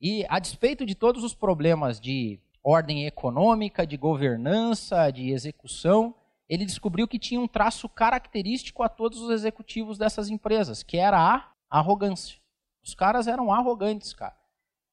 e 0.00 0.24
a 0.28 0.38
despeito 0.38 0.86
de 0.86 0.94
todos 0.94 1.24
os 1.24 1.34
problemas 1.34 2.00
de 2.00 2.40
ordem 2.62 3.06
econômica, 3.06 3.86
de 3.86 3.96
governança, 3.96 5.10
de 5.10 5.30
execução, 5.30 6.14
ele 6.48 6.64
descobriu 6.64 7.06
que 7.06 7.18
tinha 7.18 7.40
um 7.40 7.48
traço 7.48 7.88
característico 7.88 8.82
a 8.82 8.88
todos 8.88 9.20
os 9.20 9.30
executivos 9.30 9.98
dessas 9.98 10.30
empresas, 10.30 10.82
que 10.82 10.96
era 10.96 11.18
a 11.18 11.50
arrogância. 11.68 12.38
Os 12.82 12.94
caras 12.94 13.26
eram 13.26 13.52
arrogantes, 13.52 14.14
cara. 14.14 14.36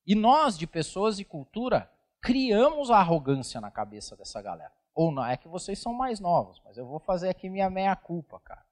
E 0.05 0.13
nós, 0.15 0.57
de 0.57 0.67
pessoas 0.67 1.17
e 1.19 1.23
cultura, 1.23 1.89
criamos 2.25 2.89
a 2.89 2.97
arrogância 2.97 3.61
na 3.61 3.69
cabeça 3.69 4.15
dessa 4.15 4.41
galera. 4.41 4.73
Ou 4.95 5.11
não, 5.11 5.23
é 5.23 5.38
que 5.38 5.47
vocês 5.47 5.77
são 5.77 5.93
mais 5.93 6.19
novos, 6.19 6.59
mas 6.65 6.75
eu 6.75 6.83
vou 6.83 6.97
fazer 6.97 7.29
aqui 7.29 7.47
minha 7.47 7.69
meia-culpa, 7.69 8.39
cara. 8.39 8.65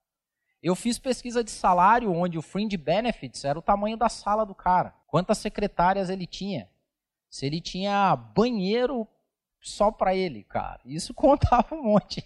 Eu 0.62 0.76
fiz 0.76 0.98
pesquisa 0.98 1.44
de 1.44 1.52
salário 1.52 2.12
onde 2.12 2.36
o 2.36 2.42
fringe 2.42 2.76
benefits 2.76 3.46
era 3.46 3.60
o 3.60 3.62
tamanho 3.62 3.96
da 3.96 4.10
sala 4.10 4.44
do 4.44 4.56
cara. 4.56 4.96
Quantas 5.06 5.38
secretárias 5.38 6.10
ele 6.10 6.26
tinha. 6.26 6.68
Se 7.30 7.46
ele 7.46 7.62
tinha 7.62 8.16
banheiro 8.16 9.08
só 9.62 9.92
para 9.92 10.16
ele, 10.16 10.44
cara. 10.46 10.82
Isso 10.84 11.14
contava 11.14 11.76
um 11.76 11.84
monte. 11.84 12.26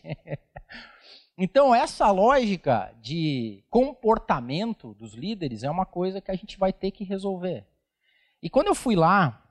então, 1.38 1.76
essa 1.76 2.10
lógica 2.10 2.96
de 3.02 3.66
comportamento 3.70 4.94
dos 4.94 5.14
líderes 5.14 5.64
é 5.64 5.70
uma 5.70 5.86
coisa 5.86 6.22
que 6.22 6.32
a 6.32 6.36
gente 6.36 6.58
vai 6.58 6.72
ter 6.72 6.92
que 6.92 7.04
resolver. 7.04 7.68
E 8.42 8.50
quando 8.50 8.68
eu 8.68 8.76
fui 8.76 8.96
lá, 8.96 9.44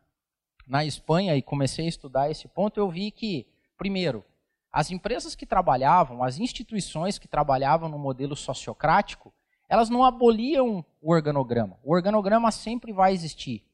na 0.67 0.85
Espanha 0.85 1.37
e 1.37 1.43
comecei 1.43 1.87
a 1.87 1.89
estudar 1.89 2.31
esse 2.31 2.49
ponto, 2.49 2.79
eu 2.79 2.91
vi 2.91 3.11
que, 3.11 3.47
primeiro, 3.79 4.25
as 4.73 4.91
empresas 4.91 5.35
que 5.35 5.47
trabalhavam, 5.47 6.23
as 6.23 6.39
instituições 6.39 7.19
que 7.19 7.29
trabalhavam 7.29 7.89
no 7.89 7.99
modelo 7.99 8.35
sociocrático, 8.35 9.33
elas 9.69 9.89
não 9.89 10.05
aboliam 10.05 10.85
o 11.01 11.13
organograma. 11.13 11.79
O 11.83 11.95
organograma 11.95 12.51
sempre 12.51 12.93
vai 12.93 13.13
existir, 13.13 13.65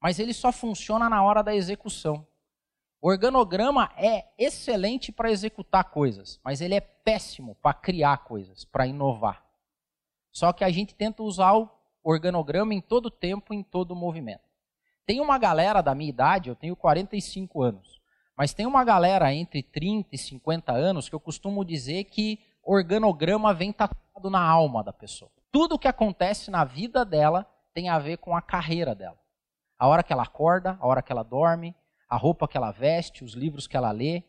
mas 0.00 0.18
ele 0.18 0.32
só 0.32 0.50
funciona 0.50 1.08
na 1.08 1.22
hora 1.22 1.42
da 1.42 1.54
execução. 1.54 2.26
O 3.00 3.08
organograma 3.08 3.92
é 3.96 4.26
excelente 4.36 5.12
para 5.12 5.30
executar 5.30 5.84
coisas, 5.84 6.40
mas 6.42 6.60
ele 6.60 6.74
é 6.74 6.80
péssimo 6.80 7.54
para 7.56 7.72
criar 7.74 8.18
coisas, 8.24 8.64
para 8.64 8.86
inovar. 8.86 9.44
Só 10.32 10.52
que 10.52 10.64
a 10.64 10.70
gente 10.70 10.94
tenta 10.94 11.22
usar 11.22 11.54
o 11.54 11.70
organograma 12.02 12.74
em 12.74 12.80
todo 12.80 13.10
tempo, 13.10 13.54
em 13.54 13.62
todo 13.62 13.94
movimento. 13.94 14.47
Tem 15.08 15.22
uma 15.22 15.38
galera 15.38 15.80
da 15.80 15.94
minha 15.94 16.10
idade, 16.10 16.50
eu 16.50 16.54
tenho 16.54 16.76
45 16.76 17.62
anos, 17.62 17.98
mas 18.36 18.52
tem 18.52 18.66
uma 18.66 18.84
galera 18.84 19.32
entre 19.32 19.62
30 19.62 20.10
e 20.12 20.18
50 20.18 20.70
anos 20.70 21.08
que 21.08 21.14
eu 21.14 21.18
costumo 21.18 21.64
dizer 21.64 22.04
que 22.04 22.38
organograma 22.62 23.54
vem 23.54 23.72
tatuado 23.72 24.28
na 24.28 24.46
alma 24.46 24.84
da 24.84 24.92
pessoa. 24.92 25.30
Tudo 25.50 25.76
o 25.76 25.78
que 25.78 25.88
acontece 25.88 26.50
na 26.50 26.62
vida 26.62 27.06
dela 27.06 27.46
tem 27.72 27.88
a 27.88 27.98
ver 27.98 28.18
com 28.18 28.36
a 28.36 28.42
carreira 28.42 28.94
dela. 28.94 29.16
A 29.78 29.88
hora 29.88 30.02
que 30.02 30.12
ela 30.12 30.24
acorda, 30.24 30.76
a 30.78 30.86
hora 30.86 31.00
que 31.00 31.10
ela 31.10 31.22
dorme, 31.22 31.74
a 32.06 32.18
roupa 32.18 32.46
que 32.46 32.58
ela 32.58 32.70
veste, 32.70 33.24
os 33.24 33.32
livros 33.32 33.66
que 33.66 33.78
ela 33.78 33.90
lê. 33.90 34.22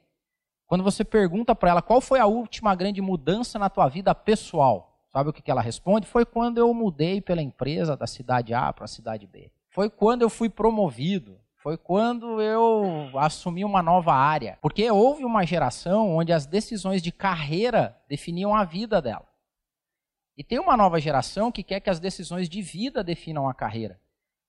Quando 0.66 0.82
você 0.82 1.04
pergunta 1.04 1.54
para 1.54 1.72
ela 1.72 1.82
qual 1.82 2.00
foi 2.00 2.22
a 2.22 2.26
última 2.26 2.74
grande 2.74 3.02
mudança 3.02 3.60
na 3.60 3.70
tua 3.70 3.90
vida 3.90 4.16
pessoal, 4.16 5.04
sabe 5.10 5.30
o 5.30 5.34
que 5.34 5.52
ela 5.52 5.62
responde? 5.62 6.08
Foi 6.08 6.24
quando 6.24 6.58
eu 6.58 6.74
mudei 6.74 7.20
pela 7.20 7.42
empresa 7.42 7.98
da 7.98 8.08
cidade 8.08 8.54
A 8.54 8.72
para 8.72 8.86
a 8.86 8.88
cidade 8.88 9.28
B 9.28 9.52
foi 9.70 9.90
quando 9.90 10.22
eu 10.22 10.30
fui 10.30 10.50
promovido, 10.50 11.40
foi 11.58 11.78
quando 11.78 12.42
eu 12.42 13.12
assumi 13.20 13.64
uma 13.66 13.84
nova 13.84 14.14
área. 14.14 14.58
Porque 14.62 14.90
houve 14.90 15.26
uma 15.26 15.46
geração 15.46 16.16
onde 16.16 16.32
as 16.32 16.46
decisões 16.46 17.02
de 17.02 17.12
carreira 17.12 17.98
definiam 18.08 18.56
a 18.56 18.64
vida 18.64 19.02
dela. 19.02 19.28
E 20.38 20.44
tem 20.44 20.58
uma 20.58 20.78
nova 20.78 21.00
geração 21.00 21.52
que 21.52 21.64
quer 21.64 21.82
que 21.82 21.90
as 21.90 22.00
decisões 22.00 22.48
de 22.48 22.62
vida 22.62 23.04
definam 23.04 23.48
a 23.50 23.54
carreira. 23.54 24.00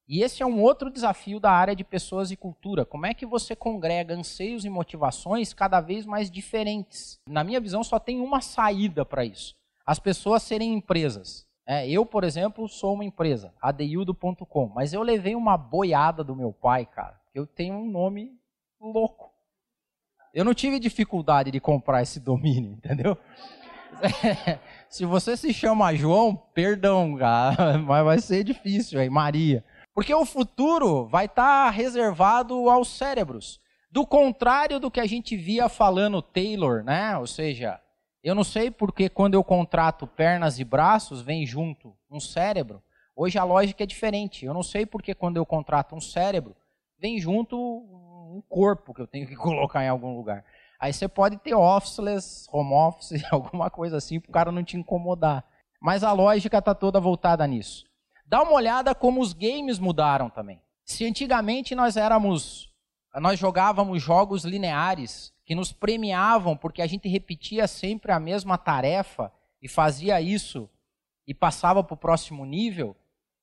E 0.08 0.22
esse 0.22 0.42
é 0.42 0.46
um 0.46 0.60
outro 0.60 0.90
desafio 0.90 1.38
da 1.38 1.52
área 1.52 1.74
de 1.74 1.84
pessoas 1.84 2.30
e 2.30 2.36
cultura. 2.36 2.84
Como 2.84 3.06
é 3.06 3.14
que 3.14 3.26
você 3.26 3.54
congrega 3.54 4.14
anseios 4.14 4.64
e 4.64 4.70
motivações 4.70 5.52
cada 5.52 5.80
vez 5.80 6.06
mais 6.06 6.30
diferentes? 6.30 7.20
Na 7.28 7.44
minha 7.44 7.60
visão, 7.60 7.84
só 7.84 7.98
tem 7.98 8.20
uma 8.20 8.40
saída 8.40 9.04
para 9.04 9.24
isso: 9.24 9.54
as 9.84 9.98
pessoas 9.98 10.42
serem 10.42 10.74
empresas. 10.74 11.46
É, 11.72 11.88
eu, 11.88 12.04
por 12.04 12.24
exemplo, 12.24 12.68
sou 12.68 12.94
uma 12.94 13.04
empresa, 13.04 13.54
adeildo.com, 13.62 14.72
mas 14.74 14.92
eu 14.92 15.02
levei 15.02 15.36
uma 15.36 15.56
boiada 15.56 16.24
do 16.24 16.34
meu 16.34 16.52
pai, 16.52 16.84
cara. 16.84 17.16
Eu 17.32 17.46
tenho 17.46 17.76
um 17.76 17.88
nome 17.88 18.32
louco. 18.80 19.30
Eu 20.34 20.44
não 20.44 20.52
tive 20.52 20.80
dificuldade 20.80 21.52
de 21.52 21.60
comprar 21.60 22.02
esse 22.02 22.18
domínio, 22.26 22.72
entendeu? 22.72 23.16
se 24.90 25.04
você 25.04 25.36
se 25.36 25.54
chama 25.54 25.94
João, 25.94 26.34
perdão, 26.52 27.16
cara, 27.16 27.78
mas 27.86 28.04
vai 28.04 28.18
ser 28.18 28.42
difícil 28.42 28.98
aí, 28.98 29.08
Maria. 29.08 29.64
Porque 29.94 30.12
o 30.12 30.26
futuro 30.26 31.06
vai 31.06 31.26
estar 31.26 31.66
tá 31.66 31.70
reservado 31.70 32.68
aos 32.68 32.88
cérebros. 32.88 33.60
Do 33.92 34.04
contrário 34.04 34.80
do 34.80 34.90
que 34.90 34.98
a 34.98 35.06
gente 35.06 35.36
via 35.36 35.68
falando 35.68 36.20
Taylor, 36.20 36.82
né? 36.82 37.16
Ou 37.16 37.28
seja, 37.28 37.80
eu 38.22 38.34
não 38.34 38.44
sei 38.44 38.70
porque 38.70 39.08
quando 39.08 39.34
eu 39.34 39.42
contrato 39.42 40.06
pernas 40.06 40.58
e 40.58 40.64
braços 40.64 41.22
vem 41.22 41.46
junto 41.46 41.96
um 42.10 42.20
cérebro. 42.20 42.82
Hoje 43.16 43.38
a 43.38 43.44
lógica 43.44 43.82
é 43.82 43.86
diferente. 43.86 44.44
Eu 44.44 44.52
não 44.52 44.62
sei 44.62 44.84
porque 44.84 45.14
quando 45.14 45.38
eu 45.38 45.46
contrato 45.46 45.94
um 45.94 46.00
cérebro 46.00 46.54
vem 46.98 47.18
junto 47.18 47.56
um 47.56 48.42
corpo 48.48 48.92
que 48.92 49.00
eu 49.00 49.06
tenho 49.06 49.26
que 49.26 49.34
colocar 49.36 49.84
em 49.84 49.88
algum 49.88 50.16
lugar. 50.16 50.44
Aí 50.78 50.92
você 50.92 51.08
pode 51.08 51.36
ter 51.38 51.54
officeless, 51.54 52.46
home 52.52 52.72
office, 52.72 53.22
alguma 53.30 53.70
coisa 53.70 53.96
assim, 53.96 54.20
para 54.20 54.30
o 54.30 54.32
cara 54.32 54.52
não 54.52 54.62
te 54.62 54.76
incomodar. 54.76 55.44
Mas 55.80 56.04
a 56.04 56.12
lógica 56.12 56.58
está 56.58 56.74
toda 56.74 57.00
voltada 57.00 57.46
nisso. 57.46 57.86
Dá 58.26 58.42
uma 58.42 58.52
olhada 58.52 58.94
como 58.94 59.20
os 59.20 59.32
games 59.32 59.78
mudaram 59.78 60.28
também. 60.28 60.60
Se 60.84 61.06
antigamente 61.06 61.74
nós 61.74 61.96
éramos, 61.96 62.70
nós 63.14 63.38
jogávamos 63.38 64.02
jogos 64.02 64.44
lineares 64.44 65.32
que 65.50 65.54
nos 65.56 65.72
premiavam 65.72 66.56
porque 66.56 66.80
a 66.80 66.86
gente 66.86 67.08
repetia 67.08 67.66
sempre 67.66 68.12
a 68.12 68.20
mesma 68.20 68.56
tarefa 68.56 69.32
e 69.60 69.66
fazia 69.66 70.20
isso 70.20 70.70
e 71.26 71.34
passava 71.34 71.82
para 71.82 71.94
o 71.94 71.96
próximo 71.96 72.46
nível. 72.46 72.94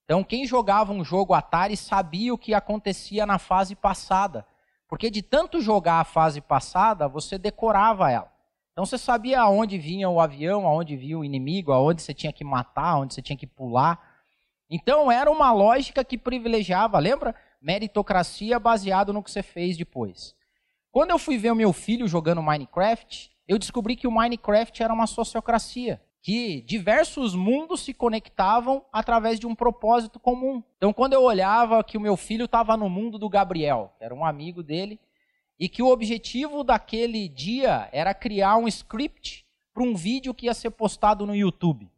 Então, 0.06 0.24
quem 0.24 0.48
jogava 0.48 0.94
um 0.94 1.04
jogo 1.04 1.34
Atari 1.34 1.76
sabia 1.76 2.34
o 2.34 2.38
que 2.38 2.54
acontecia 2.54 3.26
na 3.26 3.38
fase 3.38 3.76
passada. 3.76 4.48
Porque 4.88 5.10
de 5.10 5.22
tanto 5.22 5.60
jogar 5.60 6.00
a 6.00 6.06
fase 6.06 6.40
passada, 6.40 7.10
você 7.10 7.38
decorava 7.38 8.10
ela. 8.10 8.32
Então 8.72 8.86
você 8.86 8.98
sabia 8.98 9.42
aonde 9.42 9.78
vinha 9.78 10.10
o 10.10 10.22
avião, 10.22 10.66
aonde 10.66 10.96
vinha 10.96 11.20
o 11.20 11.26
inimigo, 11.26 11.74
aonde 11.74 12.02
você 12.02 12.14
tinha 12.14 12.32
que 12.32 12.46
matar, 12.46 12.92
aonde 12.92 13.16
você 13.16 13.22
tinha 13.22 13.36
que 13.36 13.46
pular. 13.46 14.02
Então 14.70 15.12
era 15.12 15.30
uma 15.30 15.52
lógica 15.52 16.06
que 16.06 16.18
privilegiava, 16.18 17.00
lembra? 17.00 17.36
Meritocracia 17.62 18.58
baseado 18.58 19.12
no 19.12 19.22
que 19.22 19.30
você 19.30 19.44
fez 19.44 19.76
depois. 19.76 20.37
Quando 20.98 21.12
eu 21.12 21.20
fui 21.20 21.38
ver 21.38 21.52
o 21.52 21.56
meu 21.56 21.72
filho 21.72 22.08
jogando 22.08 22.42
Minecraft, 22.42 23.30
eu 23.48 23.60
descobri 23.60 23.96
que 23.96 24.08
o 24.08 24.12
Minecraft 24.12 24.82
era 24.82 24.92
uma 24.92 25.06
sociocracia 25.06 26.02
que 26.24 26.60
diversos 26.62 27.36
mundos 27.36 27.82
se 27.82 27.94
conectavam 27.94 28.84
através 28.92 29.40
de 29.40 29.46
um 29.46 29.54
propósito 29.54 30.20
comum. 30.20 30.64
Então, 30.76 30.92
quando 30.92 31.14
eu 31.14 31.22
olhava 31.22 31.84
que 31.84 32.00
o 32.00 32.02
meu 32.02 32.18
filho 32.18 32.46
estava 32.46 32.76
no 32.76 32.90
mundo 32.90 33.20
do 33.20 33.30
Gabriel, 33.30 33.94
que 34.00 34.04
era 34.04 34.16
um 34.16 34.26
amigo 34.26 34.64
dele, 34.64 35.00
e 35.60 35.70
que 35.70 35.84
o 35.84 35.88
objetivo 35.88 36.64
daquele 36.64 37.30
dia 37.30 37.90
era 37.92 38.12
criar 38.12 38.58
um 38.58 38.68
script 38.68 39.46
para 39.76 39.84
um 39.84 39.94
vídeo 39.94 40.34
que 40.34 40.48
ia 40.48 40.54
ser 40.56 40.72
postado 40.72 41.28
no 41.28 41.36
YouTube. 41.36 41.92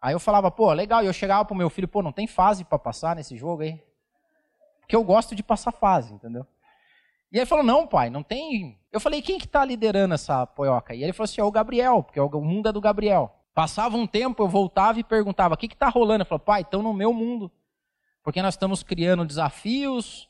Aí 0.00 0.14
eu 0.14 0.20
falava, 0.20 0.48
pô, 0.48 0.72
legal, 0.72 1.02
e 1.02 1.06
eu 1.06 1.12
chegava 1.12 1.44
pro 1.44 1.56
meu 1.56 1.68
filho, 1.68 1.88
pô, 1.88 2.02
não 2.02 2.12
tem 2.12 2.28
fase 2.28 2.62
para 2.62 2.78
passar 2.78 3.16
nesse 3.16 3.36
jogo 3.36 3.62
aí? 3.62 3.82
Porque 4.78 4.94
eu 4.94 5.02
gosto 5.02 5.34
de 5.34 5.42
passar 5.42 5.72
fase, 5.72 6.14
entendeu? 6.14 6.46
E 7.32 7.38
ele 7.38 7.46
falou, 7.46 7.64
não, 7.64 7.86
pai, 7.86 8.10
não 8.10 8.22
tem. 8.22 8.78
Eu 8.90 9.00
falei, 9.00 9.22
quem 9.22 9.38
que 9.38 9.46
está 9.46 9.64
liderando 9.64 10.14
essa 10.14 10.46
poioca? 10.46 10.94
E 10.94 11.02
ele 11.02 11.12
falou 11.12 11.24
assim, 11.24 11.40
é 11.40 11.44
o 11.44 11.50
Gabriel, 11.50 12.02
porque 12.02 12.18
o 12.18 12.40
mundo 12.40 12.68
é 12.68 12.72
do 12.72 12.80
Gabriel. 12.80 13.34
Passava 13.54 13.96
um 13.96 14.06
tempo, 14.06 14.42
eu 14.42 14.48
voltava 14.48 14.98
e 14.98 15.04
perguntava, 15.04 15.54
o 15.54 15.56
que 15.56 15.66
está 15.66 15.88
rolando? 15.88 16.22
Ele 16.22 16.28
falou, 16.28 16.40
pai, 16.40 16.62
estão 16.62 16.82
no 16.82 16.92
meu 16.92 17.12
mundo. 17.12 17.50
Porque 18.22 18.42
nós 18.42 18.54
estamos 18.54 18.82
criando 18.82 19.24
desafios, 19.24 20.28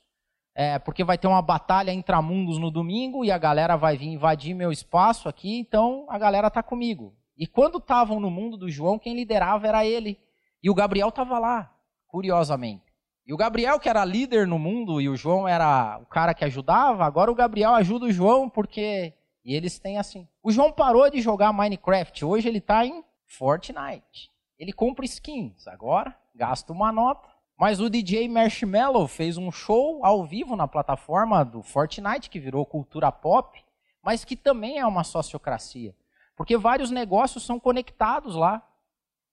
é, 0.55 0.79
porque 0.79 1.03
vai 1.03 1.17
ter 1.17 1.27
uma 1.27 1.43
batalha 1.43 1.93
intramundos 1.93 2.59
no 2.59 2.71
domingo 2.71 3.25
e 3.25 3.31
a 3.31 3.39
galera 3.39 3.77
vai 3.77 3.97
vir 3.97 4.09
invadir 4.09 4.55
meu 4.55 4.71
espaço 4.71 5.29
aqui, 5.29 5.59
então 5.59 6.07
a 6.09 6.19
galera 6.19 6.49
está 6.49 6.63
comigo. 6.63 7.15
E 7.37 7.47
quando 7.47 7.79
estavam 7.79 8.21
no 8.21 8.31
mundo 8.31 8.57
do 8.57 8.71
João, 8.71 8.99
quem 8.99 9.15
liderava 9.15 9.67
era 9.67 9.87
ele. 9.87 10.19
E 10.63 10.69
o 10.69 10.75
Gabriel 10.75 11.09
estava 11.09 11.39
lá, 11.39 11.75
curiosamente. 12.07 12.90
E 13.27 13.33
o 13.33 13.37
Gabriel, 13.37 13.79
que 13.79 13.89
era 13.89 14.05
líder 14.05 14.47
no 14.47 14.59
mundo, 14.59 15.01
e 15.01 15.09
o 15.09 15.17
João 15.17 15.47
era 15.47 15.99
o 16.01 16.07
cara 16.07 16.35
que 16.35 16.45
ajudava, 16.45 17.05
agora 17.05 17.31
o 17.31 17.35
Gabriel 17.35 17.75
ajuda 17.75 18.07
o 18.07 18.13
João 18.13 18.49
porque. 18.49 19.15
E 19.45 19.55
eles 19.55 19.79
têm 19.79 19.99
assim. 19.99 20.29
O 20.43 20.51
João 20.51 20.71
parou 20.71 21.09
de 21.09 21.21
jogar 21.21 21.53
Minecraft, 21.53 22.25
hoje 22.25 22.49
ele 22.49 22.59
está 22.59 22.85
em 22.85 23.05
Fortnite. 23.27 24.31
Ele 24.59 24.73
compra 24.73 25.05
skins, 25.05 25.67
agora 25.67 26.15
gasta 26.35 26.73
uma 26.73 26.91
nota. 26.91 27.29
Mas 27.59 27.79
o 27.79 27.91
DJ 27.91 28.27
Marshmallow 28.27 29.07
fez 29.07 29.37
um 29.37 29.53
show 29.53 30.05
ao 30.05 30.25
vivo 30.25 30.57
na 30.57 30.67
plataforma 30.67 31.45
do 31.45 31.63
Fortnite, 31.63 32.31
que 32.31 32.41
virou 32.41 32.65
cultura 32.65 33.13
pop, 33.13 33.63
mas 34.03 34.25
que 34.25 34.35
também 34.35 34.79
é 34.79 34.87
uma 34.87 35.05
sociocracia. 35.05 35.95
Porque 36.35 36.57
vários 36.57 36.91
negócios 36.91 37.45
são 37.45 37.61
conectados 37.61 38.35
lá 38.35 38.67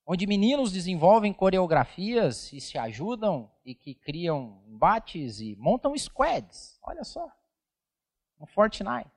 onde 0.07 0.25
meninos 0.25 0.71
desenvolvem 0.71 1.33
coreografias 1.33 2.53
e 2.53 2.61
se 2.61 2.77
ajudam 2.77 3.51
e 3.65 3.75
que 3.75 3.93
criam 3.93 4.63
embates 4.65 5.41
e 5.41 5.53
montam 5.57 5.93
squads. 5.97 6.79
Olha 6.81 7.03
só, 7.03 7.29
no 8.39 8.47
Fortnite. 8.47 9.11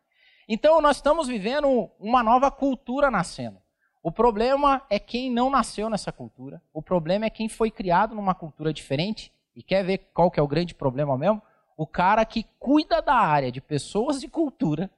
Então 0.49 0.81
nós 0.81 0.97
estamos 0.97 1.29
vivendo 1.29 1.89
uma 2.01 2.25
nova 2.25 2.51
cultura 2.51 3.09
nascendo. 3.09 3.63
O 4.03 4.11
problema 4.11 4.83
é 4.91 4.99
quem 4.99 5.31
não 5.31 5.49
nasceu 5.49 5.89
nessa 5.89 6.11
cultura. 6.11 6.61
O 6.73 6.83
problema 6.83 7.27
é 7.27 7.31
quem 7.31 7.49
foi 7.49 7.71
criado 7.71 8.15
numa 8.15 8.35
cultura 8.35 8.73
diferente. 8.73 9.33
E 9.55 9.63
quer 9.63 9.85
ver 9.85 9.99
qual 10.13 10.31
que 10.31 10.41
é 10.41 10.43
o 10.43 10.49
grande 10.49 10.75
problema 10.75 11.17
mesmo? 11.17 11.41
O 11.77 11.87
cara 11.87 12.25
que 12.25 12.45
cuida 12.59 13.01
da 13.01 13.15
área 13.15 13.53
de 13.53 13.61
pessoas 13.61 14.23
e 14.25 14.29
cultura 14.29 14.91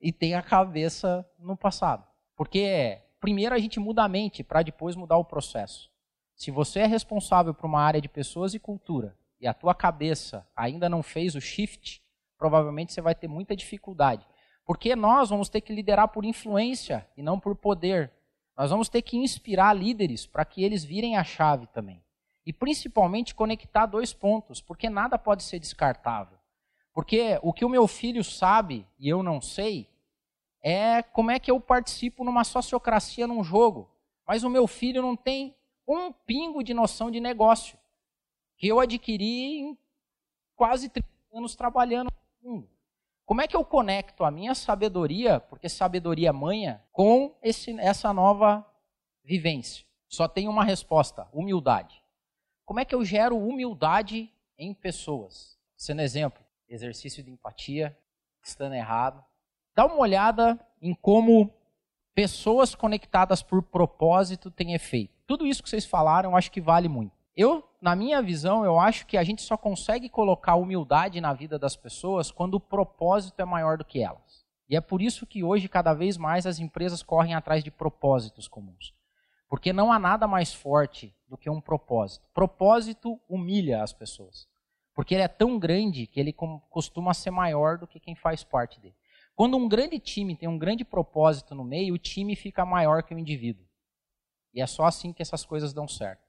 e 0.00 0.12
tem 0.12 0.34
a 0.34 0.42
cabeça 0.42 1.28
no 1.38 1.56
passado. 1.56 2.06
Porque 2.36 3.00
primeiro 3.24 3.54
a 3.54 3.58
gente 3.58 3.80
muda 3.80 4.04
a 4.04 4.08
mente 4.08 4.44
para 4.44 4.60
depois 4.60 4.94
mudar 4.94 5.16
o 5.16 5.24
processo. 5.24 5.90
Se 6.36 6.50
você 6.50 6.80
é 6.80 6.86
responsável 6.86 7.54
por 7.54 7.64
uma 7.64 7.80
área 7.80 7.98
de 7.98 8.06
pessoas 8.06 8.52
e 8.52 8.58
cultura 8.58 9.16
e 9.40 9.46
a 9.46 9.54
tua 9.54 9.74
cabeça 9.74 10.46
ainda 10.54 10.90
não 10.90 11.02
fez 11.02 11.34
o 11.34 11.40
shift, 11.40 12.02
provavelmente 12.36 12.92
você 12.92 13.00
vai 13.00 13.14
ter 13.14 13.26
muita 13.26 13.56
dificuldade. 13.56 14.26
Porque 14.66 14.94
nós 14.94 15.30
vamos 15.30 15.48
ter 15.48 15.62
que 15.62 15.72
liderar 15.72 16.08
por 16.08 16.26
influência 16.26 17.08
e 17.16 17.22
não 17.22 17.40
por 17.40 17.56
poder. 17.56 18.12
Nós 18.58 18.68
vamos 18.68 18.90
ter 18.90 19.00
que 19.00 19.16
inspirar 19.16 19.72
líderes 19.72 20.26
para 20.26 20.44
que 20.44 20.62
eles 20.62 20.84
virem 20.84 21.16
a 21.16 21.24
chave 21.24 21.66
também. 21.68 22.04
E 22.44 22.52
principalmente 22.52 23.34
conectar 23.34 23.86
dois 23.86 24.12
pontos, 24.12 24.60
porque 24.60 24.90
nada 24.90 25.18
pode 25.18 25.44
ser 25.44 25.58
descartável. 25.58 26.36
Porque 26.92 27.38
o 27.42 27.54
que 27.54 27.64
o 27.64 27.70
meu 27.70 27.88
filho 27.88 28.22
sabe 28.22 28.86
e 28.98 29.08
eu 29.08 29.22
não 29.22 29.40
sei, 29.40 29.88
é 30.66 31.02
como 31.02 31.30
é 31.30 31.38
que 31.38 31.50
eu 31.50 31.60
participo 31.60 32.24
numa 32.24 32.42
sociocracia 32.42 33.26
num 33.26 33.44
jogo. 33.44 33.90
Mas 34.26 34.42
o 34.42 34.48
meu 34.48 34.66
filho 34.66 35.02
não 35.02 35.14
tem 35.14 35.54
um 35.86 36.10
pingo 36.10 36.64
de 36.64 36.72
noção 36.72 37.10
de 37.10 37.20
negócio 37.20 37.78
que 38.56 38.66
eu 38.66 38.80
adquiri 38.80 39.58
em 39.60 39.78
quase 40.56 40.88
30 40.88 41.06
anos 41.34 41.54
trabalhando 41.54 42.10
no 42.40 42.50
mundo. 42.50 42.70
Como 43.26 43.42
é 43.42 43.46
que 43.46 43.54
eu 43.54 43.62
conecto 43.62 44.24
a 44.24 44.30
minha 44.30 44.54
sabedoria, 44.54 45.38
porque 45.38 45.68
sabedoria 45.68 46.32
manha, 46.32 46.82
com 46.90 47.36
esse, 47.42 47.78
essa 47.78 48.10
nova 48.14 48.66
vivência? 49.22 49.84
Só 50.08 50.26
tem 50.26 50.48
uma 50.48 50.64
resposta: 50.64 51.28
humildade. 51.30 52.02
Como 52.64 52.80
é 52.80 52.86
que 52.86 52.94
eu 52.94 53.04
gero 53.04 53.36
humildade 53.36 54.32
em 54.56 54.72
pessoas? 54.72 55.58
Sendo 55.76 56.00
exemplo, 56.00 56.42
exercício 56.66 57.22
de 57.22 57.30
empatia, 57.30 57.94
estando 58.42 58.74
errado, 58.74 59.22
Dá 59.74 59.86
uma 59.86 59.98
olhada 59.98 60.58
em 60.80 60.94
como 60.94 61.52
pessoas 62.14 62.74
conectadas 62.74 63.42
por 63.42 63.62
propósito 63.62 64.50
têm 64.50 64.74
efeito. 64.74 65.12
Tudo 65.26 65.46
isso 65.46 65.62
que 65.62 65.68
vocês 65.68 65.84
falaram, 65.84 66.30
eu 66.30 66.36
acho 66.36 66.52
que 66.52 66.60
vale 66.60 66.88
muito. 66.88 67.12
Eu, 67.36 67.68
na 67.80 67.96
minha 67.96 68.22
visão, 68.22 68.64
eu 68.64 68.78
acho 68.78 69.06
que 69.06 69.16
a 69.16 69.24
gente 69.24 69.42
só 69.42 69.56
consegue 69.56 70.08
colocar 70.08 70.54
humildade 70.54 71.20
na 71.20 71.32
vida 71.32 71.58
das 71.58 71.74
pessoas 71.74 72.30
quando 72.30 72.54
o 72.54 72.60
propósito 72.60 73.40
é 73.40 73.44
maior 73.44 73.76
do 73.76 73.84
que 73.84 74.00
elas. 74.00 74.44
E 74.68 74.76
é 74.76 74.80
por 74.80 75.02
isso 75.02 75.26
que 75.26 75.42
hoje, 75.42 75.68
cada 75.68 75.92
vez 75.92 76.16
mais, 76.16 76.46
as 76.46 76.60
empresas 76.60 77.02
correm 77.02 77.34
atrás 77.34 77.64
de 77.64 77.70
propósitos 77.70 78.46
comuns. 78.46 78.94
Porque 79.48 79.72
não 79.72 79.92
há 79.92 79.98
nada 79.98 80.28
mais 80.28 80.54
forte 80.54 81.14
do 81.28 81.36
que 81.36 81.50
um 81.50 81.60
propósito. 81.60 82.24
Propósito 82.32 83.20
humilha 83.28 83.82
as 83.82 83.92
pessoas. 83.92 84.48
Porque 84.94 85.14
ele 85.14 85.24
é 85.24 85.28
tão 85.28 85.58
grande 85.58 86.06
que 86.06 86.20
ele 86.20 86.32
costuma 86.70 87.12
ser 87.12 87.30
maior 87.32 87.76
do 87.76 87.86
que 87.86 87.98
quem 87.98 88.14
faz 88.14 88.44
parte 88.44 88.80
dele. 88.80 88.94
Quando 89.34 89.56
um 89.56 89.68
grande 89.68 89.98
time 89.98 90.36
tem 90.36 90.48
um 90.48 90.58
grande 90.58 90.84
propósito 90.84 91.54
no 91.54 91.64
meio, 91.64 91.94
o 91.94 91.98
time 91.98 92.36
fica 92.36 92.64
maior 92.64 93.02
que 93.02 93.14
o 93.14 93.18
indivíduo. 93.18 93.66
E 94.52 94.60
é 94.60 94.66
só 94.66 94.84
assim 94.84 95.12
que 95.12 95.22
essas 95.22 95.44
coisas 95.44 95.72
dão 95.72 95.88
certo. 95.88 96.22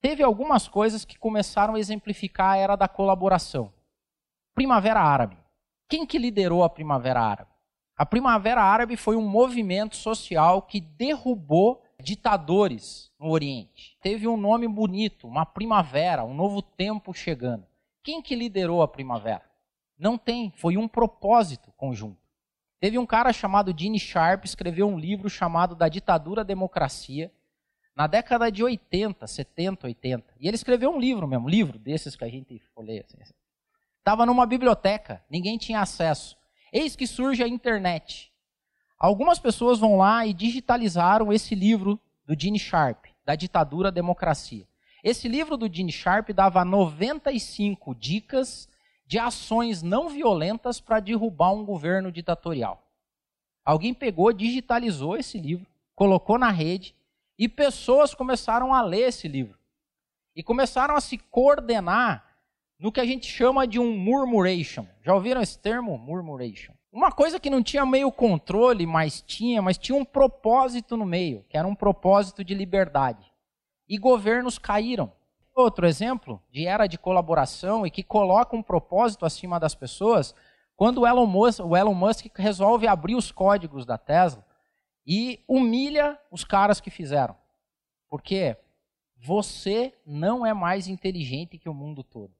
Teve 0.00 0.22
algumas 0.22 0.66
coisas 0.66 1.04
que 1.04 1.18
começaram 1.18 1.74
a 1.74 1.78
exemplificar 1.78 2.52
a 2.52 2.56
era 2.56 2.76
da 2.76 2.88
colaboração. 2.88 3.72
Primavera 4.54 5.00
Árabe. 5.00 5.36
Quem 5.86 6.06
que 6.06 6.18
liderou 6.18 6.64
a 6.64 6.70
Primavera 6.70 7.20
Árabe? 7.20 7.50
A 7.96 8.06
Primavera 8.06 8.62
Árabe 8.62 8.96
foi 8.96 9.14
um 9.14 9.28
movimento 9.28 9.96
social 9.96 10.62
que 10.62 10.80
derrubou 10.80 11.82
ditadores 12.00 13.12
no 13.18 13.28
Oriente. 13.28 13.98
Teve 14.00 14.26
um 14.26 14.38
nome 14.38 14.66
bonito, 14.66 15.28
uma 15.28 15.44
primavera, 15.44 16.24
um 16.24 16.32
novo 16.32 16.62
tempo 16.62 17.12
chegando. 17.12 17.66
Quem 18.02 18.22
que 18.22 18.34
liderou 18.34 18.80
a 18.80 18.88
primavera? 18.88 19.49
Não 20.00 20.16
tem, 20.16 20.50
foi 20.56 20.78
um 20.78 20.88
propósito 20.88 21.70
conjunto. 21.76 22.16
Teve 22.80 22.98
um 22.98 23.04
cara 23.04 23.34
chamado 23.34 23.74
Gene 23.78 24.00
Sharp, 24.00 24.46
escreveu 24.46 24.88
um 24.88 24.98
livro 24.98 25.28
chamado 25.28 25.74
Da 25.74 25.90
Ditadura 25.90 26.40
à 26.40 26.44
Democracia, 26.44 27.30
na 27.94 28.06
década 28.06 28.50
de 28.50 28.64
80, 28.64 29.26
70, 29.26 29.86
80. 29.86 30.34
E 30.40 30.48
ele 30.48 30.54
escreveu 30.54 30.90
um 30.90 30.98
livro 30.98 31.28
mesmo, 31.28 31.44
um 31.44 31.50
livro 31.50 31.78
desses 31.78 32.16
que 32.16 32.24
a 32.24 32.28
gente 32.30 32.58
folheia. 32.74 33.04
Estava 33.98 34.22
assim. 34.22 34.26
numa 34.26 34.46
biblioteca, 34.46 35.22
ninguém 35.28 35.58
tinha 35.58 35.82
acesso. 35.82 36.34
Eis 36.72 36.96
que 36.96 37.06
surge 37.06 37.42
a 37.42 37.48
internet. 37.48 38.32
Algumas 38.98 39.38
pessoas 39.38 39.78
vão 39.78 39.98
lá 39.98 40.24
e 40.24 40.32
digitalizaram 40.32 41.30
esse 41.30 41.54
livro 41.54 42.00
do 42.24 42.34
Gene 42.38 42.58
Sharp, 42.58 43.04
da 43.22 43.34
ditadura 43.34 43.88
à 43.88 43.90
democracia. 43.90 44.66
Esse 45.04 45.28
livro 45.28 45.58
do 45.58 45.70
Gene 45.70 45.92
Sharp 45.92 46.30
dava 46.30 46.64
95 46.64 47.94
dicas 47.94 48.66
de 49.10 49.18
ações 49.18 49.82
não 49.82 50.08
violentas 50.08 50.80
para 50.80 51.00
derrubar 51.00 51.50
um 51.50 51.64
governo 51.64 52.12
ditatorial. 52.12 52.80
Alguém 53.64 53.92
pegou, 53.92 54.32
digitalizou 54.32 55.16
esse 55.16 55.36
livro, 55.36 55.66
colocou 55.96 56.38
na 56.38 56.52
rede 56.52 56.94
e 57.36 57.48
pessoas 57.48 58.14
começaram 58.14 58.72
a 58.72 58.80
ler 58.80 59.08
esse 59.08 59.26
livro. 59.26 59.58
E 60.36 60.44
começaram 60.44 60.94
a 60.94 61.00
se 61.00 61.18
coordenar 61.18 62.24
no 62.78 62.92
que 62.92 63.00
a 63.00 63.04
gente 63.04 63.26
chama 63.26 63.66
de 63.66 63.80
um 63.80 63.98
murmuration. 63.98 64.86
Já 65.02 65.12
ouviram 65.12 65.42
esse 65.42 65.58
termo? 65.58 65.98
Murmuration. 65.98 66.72
Uma 66.92 67.10
coisa 67.10 67.40
que 67.40 67.50
não 67.50 67.64
tinha 67.64 67.84
meio 67.84 68.12
controle, 68.12 68.86
mas 68.86 69.20
tinha, 69.20 69.60
mas 69.60 69.76
tinha 69.76 69.98
um 69.98 70.04
propósito 70.04 70.96
no 70.96 71.04
meio, 71.04 71.44
que 71.48 71.56
era 71.56 71.66
um 71.66 71.74
propósito 71.74 72.44
de 72.44 72.54
liberdade. 72.54 73.28
E 73.88 73.98
governos 73.98 74.56
caíram. 74.56 75.12
Outro 75.54 75.86
exemplo 75.86 76.42
de 76.50 76.66
era 76.66 76.86
de 76.86 76.96
colaboração 76.98 77.86
e 77.86 77.90
que 77.90 78.02
coloca 78.02 78.56
um 78.56 78.62
propósito 78.62 79.26
acima 79.26 79.58
das 79.58 79.74
pessoas, 79.74 80.34
quando 80.76 81.02
o 81.02 81.06
Elon 81.06 81.26
Musk, 81.26 81.60
o 81.64 81.76
Elon 81.76 81.94
Musk 81.94 82.26
resolve 82.36 82.86
abrir 82.86 83.14
os 83.14 83.30
códigos 83.30 83.84
da 83.84 83.98
Tesla 83.98 84.44
e 85.06 85.42
humilha 85.46 86.18
os 86.30 86.44
caras 86.44 86.80
que 86.80 86.90
fizeram. 86.90 87.36
Porque 88.08 88.56
você 89.16 89.94
não 90.06 90.46
é 90.46 90.54
mais 90.54 90.88
inteligente 90.88 91.58
que 91.58 91.68
o 91.68 91.74
mundo 91.74 92.02
todo. 92.02 92.34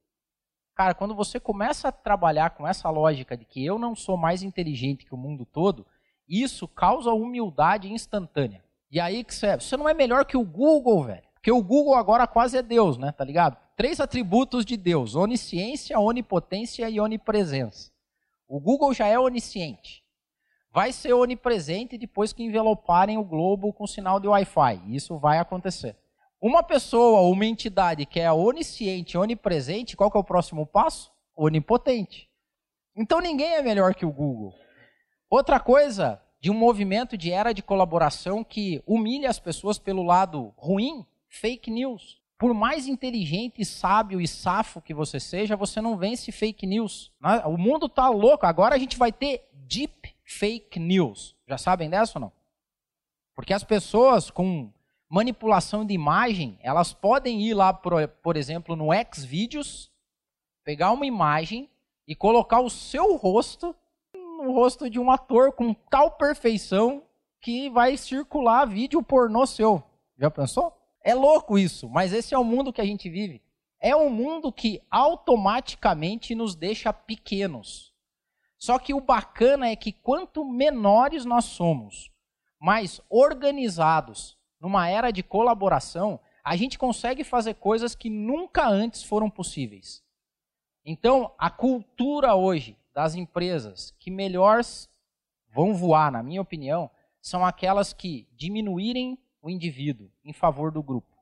Cara, 0.74 0.94
quando 0.94 1.14
você 1.14 1.38
começa 1.38 1.88
a 1.88 1.92
trabalhar 1.92 2.50
com 2.50 2.66
essa 2.66 2.88
lógica 2.88 3.36
de 3.36 3.44
que 3.44 3.64
eu 3.64 3.78
não 3.78 3.94
sou 3.94 4.16
mais 4.16 4.42
inteligente 4.42 5.04
que 5.04 5.14
o 5.14 5.18
mundo 5.18 5.44
todo, 5.44 5.86
isso 6.26 6.66
causa 6.66 7.12
humildade 7.12 7.92
instantânea. 7.92 8.64
E 8.90 8.98
aí 8.98 9.22
que 9.22 9.34
você, 9.34 9.56
você 9.56 9.76
não 9.76 9.88
é 9.88 9.92
melhor 9.92 10.24
que 10.24 10.36
o 10.36 10.44
Google, 10.44 11.04
velho. 11.04 11.28
Porque 11.40 11.50
o 11.50 11.62
Google 11.62 11.94
agora 11.94 12.26
quase 12.26 12.56
é 12.56 12.62
Deus, 12.62 12.98
né? 12.98 13.12
Tá 13.12 13.24
ligado? 13.24 13.56
Três 13.76 13.98
atributos 13.98 14.64
de 14.64 14.76
Deus: 14.76 15.14
onisciência, 15.14 15.98
onipotência 15.98 16.88
e 16.88 17.00
onipresença. 17.00 17.90
O 18.46 18.60
Google 18.60 18.92
já 18.94 19.06
é 19.06 19.18
onisciente 19.18 20.04
vai 20.72 20.92
ser 20.92 21.12
onipresente 21.12 21.98
depois 21.98 22.32
que 22.32 22.42
enveloparem 22.42 23.18
o 23.18 23.24
globo 23.24 23.72
com 23.72 23.86
sinal 23.86 24.20
de 24.20 24.28
Wi-Fi. 24.28 24.82
Isso 24.88 25.18
vai 25.18 25.38
acontecer. 25.38 25.96
Uma 26.40 26.62
pessoa, 26.62 27.20
uma 27.22 27.44
entidade 27.44 28.06
que 28.06 28.20
é 28.20 28.32
onisciente, 28.32 29.18
onipresente, 29.18 29.96
qual 29.96 30.10
que 30.10 30.16
é 30.16 30.20
o 30.20 30.24
próximo 30.24 30.66
passo? 30.66 31.12
Onipotente. 31.36 32.30
Então 32.96 33.20
ninguém 33.20 33.54
é 33.54 33.62
melhor 33.62 33.94
que 33.94 34.06
o 34.06 34.12
Google. 34.12 34.54
Outra 35.28 35.60
coisa 35.60 36.20
de 36.40 36.50
um 36.50 36.54
movimento 36.54 37.16
de 37.16 37.30
era 37.30 37.52
de 37.52 37.62
colaboração 37.62 38.42
que 38.42 38.82
humilha 38.86 39.28
as 39.28 39.38
pessoas 39.38 39.78
pelo 39.78 40.02
lado 40.02 40.54
ruim, 40.56 41.04
fake 41.30 41.70
news. 41.70 42.20
Por 42.36 42.52
mais 42.52 42.86
inteligente, 42.86 43.64
sábio 43.64 44.20
e 44.20 44.26
safo 44.26 44.82
que 44.82 44.92
você 44.92 45.18
seja, 45.20 45.56
você 45.56 45.80
não 45.80 45.96
vence 45.96 46.32
fake 46.32 46.66
news. 46.66 47.12
O 47.46 47.56
mundo 47.56 47.88
tá 47.88 48.08
louco. 48.08 48.44
Agora 48.44 48.74
a 48.74 48.78
gente 48.78 48.98
vai 48.98 49.12
ter 49.12 49.48
deep 49.52 50.14
fake 50.24 50.78
news. 50.78 51.36
Já 51.46 51.56
sabem 51.56 51.88
dessa 51.88 52.18
ou 52.18 52.20
não? 52.22 52.32
Porque 53.34 53.54
as 53.54 53.62
pessoas 53.62 54.30
com 54.30 54.70
manipulação 55.08 55.84
de 55.84 55.94
imagem, 55.94 56.58
elas 56.62 56.92
podem 56.92 57.42
ir 57.42 57.54
lá, 57.54 57.72
por, 57.72 58.06
por 58.22 58.36
exemplo, 58.36 58.76
no 58.76 58.88
Xvideos, 59.12 59.90
pegar 60.64 60.92
uma 60.92 61.06
imagem 61.06 61.68
e 62.06 62.14
colocar 62.14 62.60
o 62.60 62.70
seu 62.70 63.16
rosto 63.16 63.74
no 64.14 64.52
rosto 64.52 64.88
de 64.88 64.98
um 64.98 65.10
ator 65.10 65.52
com 65.52 65.74
tal 65.74 66.12
perfeição 66.12 67.02
que 67.40 67.68
vai 67.68 67.96
circular 67.96 68.64
vídeo 68.64 69.02
pornô 69.02 69.46
seu. 69.46 69.82
Já 70.18 70.30
pensou? 70.30 70.79
É 71.02 71.14
louco 71.14 71.58
isso, 71.58 71.88
mas 71.88 72.12
esse 72.12 72.34
é 72.34 72.38
o 72.38 72.44
mundo 72.44 72.72
que 72.72 72.80
a 72.80 72.84
gente 72.84 73.08
vive. 73.08 73.42
É 73.80 73.96
um 73.96 74.10
mundo 74.10 74.52
que 74.52 74.82
automaticamente 74.90 76.34
nos 76.34 76.54
deixa 76.54 76.92
pequenos. 76.92 77.94
Só 78.58 78.78
que 78.78 78.92
o 78.92 79.00
bacana 79.00 79.68
é 79.68 79.76
que 79.76 79.90
quanto 79.90 80.44
menores 80.44 81.24
nós 81.24 81.46
somos, 81.46 82.10
mais 82.60 83.00
organizados, 83.08 84.38
numa 84.60 84.86
era 84.86 85.10
de 85.10 85.22
colaboração, 85.22 86.20
a 86.44 86.54
gente 86.56 86.78
consegue 86.78 87.24
fazer 87.24 87.54
coisas 87.54 87.94
que 87.94 88.10
nunca 88.10 88.68
antes 88.68 89.02
foram 89.02 89.30
possíveis. 89.30 90.04
Então, 90.84 91.32
a 91.38 91.48
cultura 91.48 92.34
hoje 92.34 92.76
das 92.92 93.14
empresas 93.14 93.94
que 93.98 94.10
melhor 94.10 94.60
vão 95.54 95.74
voar, 95.74 96.12
na 96.12 96.22
minha 96.22 96.42
opinião, 96.42 96.90
são 97.20 97.44
aquelas 97.44 97.92
que 97.94 98.28
diminuírem 98.32 99.18
o 99.42 99.50
indivíduo 99.50 100.10
em 100.24 100.32
favor 100.32 100.70
do 100.70 100.82
grupo. 100.82 101.16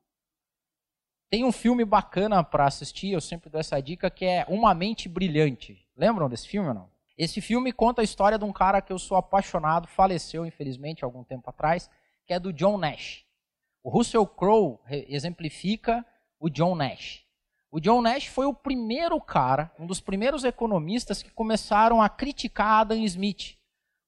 Tem 1.30 1.44
um 1.44 1.52
filme 1.52 1.84
bacana 1.84 2.42
para 2.42 2.66
assistir, 2.66 3.10
eu 3.10 3.20
sempre 3.20 3.50
dou 3.50 3.60
essa 3.60 3.80
dica, 3.80 4.10
que 4.10 4.24
é 4.24 4.46
Uma 4.48 4.72
Mente 4.72 5.08
Brilhante. 5.08 5.86
Lembram 5.94 6.28
desse 6.28 6.48
filme 6.48 6.68
ou 6.68 6.74
não? 6.74 6.90
Esse 7.18 7.40
filme 7.40 7.72
conta 7.72 8.00
a 8.00 8.04
história 8.04 8.38
de 8.38 8.44
um 8.44 8.52
cara 8.52 8.80
que 8.80 8.92
eu 8.92 8.98
sou 8.98 9.16
apaixonado, 9.16 9.88
faleceu 9.88 10.46
infelizmente 10.46 11.04
algum 11.04 11.24
tempo 11.24 11.50
atrás, 11.50 11.90
que 12.24 12.32
é 12.32 12.38
do 12.38 12.52
John 12.52 12.78
Nash. 12.78 13.24
O 13.82 13.90
Russell 13.90 14.26
Crowe 14.26 14.78
exemplifica 14.88 16.06
o 16.38 16.48
John 16.48 16.74
Nash. 16.74 17.26
O 17.70 17.80
John 17.80 18.00
Nash 18.00 18.26
foi 18.26 18.46
o 18.46 18.54
primeiro 18.54 19.20
cara, 19.20 19.70
um 19.78 19.86
dos 19.86 20.00
primeiros 20.00 20.44
economistas 20.44 21.22
que 21.22 21.30
começaram 21.30 22.00
a 22.00 22.08
criticar 22.08 22.80
Adam 22.80 23.02
Smith. 23.04 23.58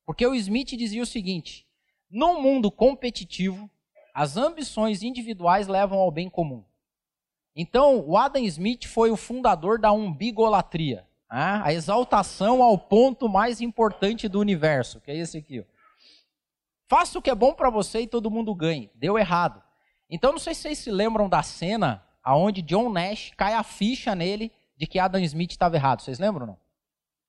Porque 0.06 0.26
o 0.26 0.34
Smith 0.34 0.68
dizia 0.68 1.02
o 1.02 1.06
seguinte: 1.06 1.66
no 2.10 2.40
mundo 2.40 2.70
competitivo, 2.70 3.70
as 4.14 4.36
ambições 4.36 5.02
individuais 5.02 5.66
levam 5.66 5.98
ao 5.98 6.10
bem 6.10 6.28
comum. 6.28 6.64
Então, 7.54 8.04
o 8.06 8.16
Adam 8.16 8.42
Smith 8.44 8.86
foi 8.86 9.10
o 9.10 9.16
fundador 9.16 9.78
da 9.78 9.92
umbigolatria. 9.92 11.06
Ah, 11.28 11.64
a 11.64 11.72
exaltação 11.72 12.62
ao 12.62 12.76
ponto 12.76 13.28
mais 13.28 13.60
importante 13.60 14.28
do 14.28 14.40
universo, 14.40 15.00
que 15.00 15.10
é 15.10 15.16
esse 15.16 15.38
aqui. 15.38 15.64
Faça 16.88 17.18
o 17.18 17.22
que 17.22 17.30
é 17.30 17.34
bom 17.34 17.54
para 17.54 17.70
você 17.70 18.00
e 18.00 18.06
todo 18.06 18.30
mundo 18.30 18.52
ganhe. 18.52 18.90
Deu 18.96 19.16
errado. 19.16 19.62
Então, 20.08 20.32
não 20.32 20.40
sei 20.40 20.54
se 20.54 20.62
vocês 20.62 20.78
se 20.78 20.90
lembram 20.90 21.28
da 21.28 21.42
cena 21.42 22.04
aonde 22.22 22.62
John 22.62 22.90
Nash 22.90 23.30
cai 23.36 23.54
a 23.54 23.62
ficha 23.62 24.14
nele 24.14 24.50
de 24.76 24.86
que 24.86 24.98
Adam 24.98 25.20
Smith 25.20 25.52
estava 25.52 25.76
errado. 25.76 26.00
Vocês 26.00 26.18
lembram 26.18 26.46
não? 26.46 26.58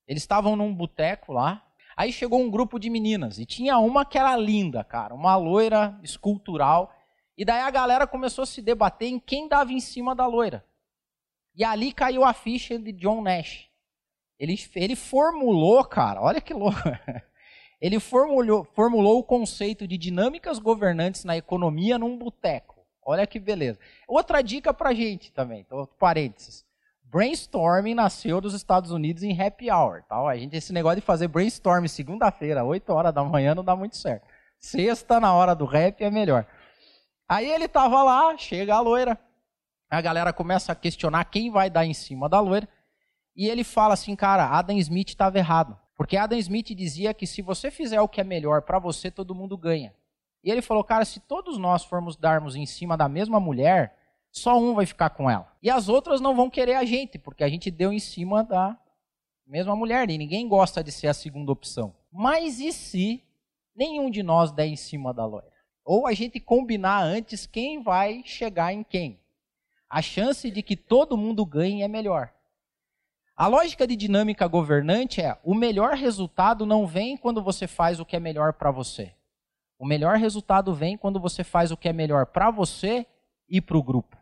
Eles 0.06 0.22
estavam 0.22 0.56
num 0.56 0.74
boteco 0.74 1.32
lá. 1.32 1.64
Aí 1.96 2.12
chegou 2.12 2.40
um 2.40 2.50
grupo 2.50 2.78
de 2.78 2.88
meninas 2.88 3.38
e 3.38 3.46
tinha 3.46 3.78
uma 3.78 4.04
que 4.04 4.18
era 4.18 4.36
linda, 4.36 4.82
cara, 4.82 5.14
uma 5.14 5.36
loira 5.36 5.98
escultural. 6.02 6.94
E 7.36 7.44
daí 7.44 7.60
a 7.60 7.70
galera 7.70 8.06
começou 8.06 8.42
a 8.42 8.46
se 8.46 8.60
debater 8.60 9.08
em 9.08 9.18
quem 9.18 9.48
dava 9.48 9.72
em 9.72 9.80
cima 9.80 10.14
da 10.14 10.26
loira. 10.26 10.64
E 11.54 11.64
ali 11.64 11.92
caiu 11.92 12.24
a 12.24 12.32
ficha 12.32 12.78
de 12.78 12.92
John 12.92 13.22
Nash. 13.22 13.68
Ele, 14.38 14.58
ele 14.74 14.96
formulou, 14.96 15.84
cara, 15.84 16.20
olha 16.20 16.40
que 16.40 16.52
louco. 16.52 16.78
Ele 17.80 17.98
formulou, 17.98 18.62
formulou 18.62 19.18
o 19.18 19.24
conceito 19.24 19.88
de 19.88 19.98
dinâmicas 19.98 20.60
governantes 20.60 21.24
na 21.24 21.36
economia 21.36 21.98
num 21.98 22.16
boteco. 22.16 22.86
Olha 23.04 23.26
que 23.26 23.40
beleza. 23.40 23.80
Outra 24.06 24.40
dica 24.40 24.72
pra 24.72 24.94
gente 24.94 25.32
também, 25.32 25.62
então, 25.62 25.84
parênteses. 25.98 26.64
Brainstorming 27.12 27.94
nasceu 27.94 28.40
dos 28.40 28.54
Estados 28.54 28.90
Unidos 28.90 29.22
em 29.22 29.38
happy 29.38 29.70
hour. 29.70 30.02
Tá? 30.08 30.16
A 30.16 30.34
gente, 30.34 30.56
esse 30.56 30.72
negócio 30.72 30.96
de 30.96 31.02
fazer 31.02 31.28
brainstorming 31.28 31.86
segunda-feira, 31.86 32.64
8 32.64 32.90
horas 32.90 33.12
da 33.12 33.22
manhã, 33.22 33.54
não 33.54 33.62
dá 33.62 33.76
muito 33.76 33.98
certo. 33.98 34.26
Sexta, 34.58 35.20
na 35.20 35.34
hora 35.34 35.54
do 35.54 35.66
rap, 35.66 36.02
é 36.02 36.10
melhor. 36.10 36.46
Aí 37.28 37.50
ele 37.50 37.68
tava 37.68 38.02
lá, 38.02 38.34
chega 38.38 38.74
a 38.74 38.80
loira. 38.80 39.18
A 39.90 40.00
galera 40.00 40.32
começa 40.32 40.72
a 40.72 40.74
questionar 40.74 41.26
quem 41.26 41.50
vai 41.50 41.68
dar 41.68 41.84
em 41.84 41.92
cima 41.92 42.30
da 42.30 42.40
loira. 42.40 42.66
E 43.36 43.46
ele 43.46 43.62
fala 43.62 43.92
assim, 43.92 44.16
cara, 44.16 44.46
Adam 44.46 44.78
Smith 44.78 45.10
estava 45.10 45.36
errado. 45.36 45.78
Porque 45.94 46.16
Adam 46.16 46.38
Smith 46.38 46.74
dizia 46.74 47.12
que 47.12 47.26
se 47.26 47.42
você 47.42 47.70
fizer 47.70 48.00
o 48.00 48.08
que 48.08 48.22
é 48.22 48.24
melhor 48.24 48.62
para 48.62 48.78
você, 48.78 49.10
todo 49.10 49.34
mundo 49.34 49.58
ganha. 49.58 49.94
E 50.42 50.50
ele 50.50 50.62
falou, 50.62 50.82
cara, 50.82 51.04
se 51.04 51.20
todos 51.20 51.58
nós 51.58 51.84
formos 51.84 52.16
darmos 52.16 52.56
em 52.56 52.64
cima 52.64 52.96
da 52.96 53.06
mesma 53.06 53.38
mulher, 53.38 53.98
só 54.32 54.58
um 54.58 54.74
vai 54.74 54.86
ficar 54.86 55.10
com 55.10 55.30
ela. 55.30 55.46
E 55.62 55.68
as 55.68 55.90
outras 55.90 56.18
não 56.18 56.34
vão 56.34 56.48
querer 56.48 56.74
a 56.74 56.84
gente, 56.86 57.18
porque 57.18 57.44
a 57.44 57.48
gente 57.48 57.70
deu 57.70 57.92
em 57.92 57.98
cima 57.98 58.42
da 58.42 58.76
mesma 59.46 59.76
mulher. 59.76 60.08
E 60.08 60.16
ninguém 60.16 60.48
gosta 60.48 60.82
de 60.82 60.90
ser 60.90 61.08
a 61.08 61.14
segunda 61.14 61.52
opção. 61.52 61.94
Mas 62.10 62.58
e 62.58 62.72
se 62.72 63.22
nenhum 63.76 64.10
de 64.10 64.22
nós 64.22 64.50
der 64.50 64.66
em 64.66 64.76
cima 64.76 65.12
da 65.12 65.26
loira? 65.26 65.52
Ou 65.84 66.06
a 66.06 66.14
gente 66.14 66.40
combinar 66.40 67.02
antes 67.02 67.46
quem 67.46 67.82
vai 67.82 68.22
chegar 68.24 68.72
em 68.72 68.82
quem? 68.82 69.20
A 69.88 70.00
chance 70.00 70.50
de 70.50 70.62
que 70.62 70.76
todo 70.76 71.16
mundo 71.16 71.44
ganhe 71.44 71.82
é 71.82 71.88
melhor. 71.88 72.32
A 73.36 73.46
lógica 73.46 73.86
de 73.86 73.96
dinâmica 73.96 74.46
governante 74.46 75.20
é: 75.20 75.38
o 75.44 75.54
melhor 75.54 75.94
resultado 75.94 76.64
não 76.64 76.86
vem 76.86 77.18
quando 77.18 77.42
você 77.42 77.66
faz 77.66 78.00
o 78.00 78.06
que 78.06 78.16
é 78.16 78.20
melhor 78.20 78.54
para 78.54 78.70
você. 78.70 79.12
O 79.78 79.84
melhor 79.84 80.16
resultado 80.16 80.72
vem 80.72 80.96
quando 80.96 81.20
você 81.20 81.44
faz 81.44 81.70
o 81.70 81.76
que 81.76 81.88
é 81.88 81.92
melhor 81.92 82.24
para 82.24 82.50
você 82.50 83.06
e 83.46 83.60
para 83.60 83.76
o 83.76 83.82
grupo. 83.82 84.21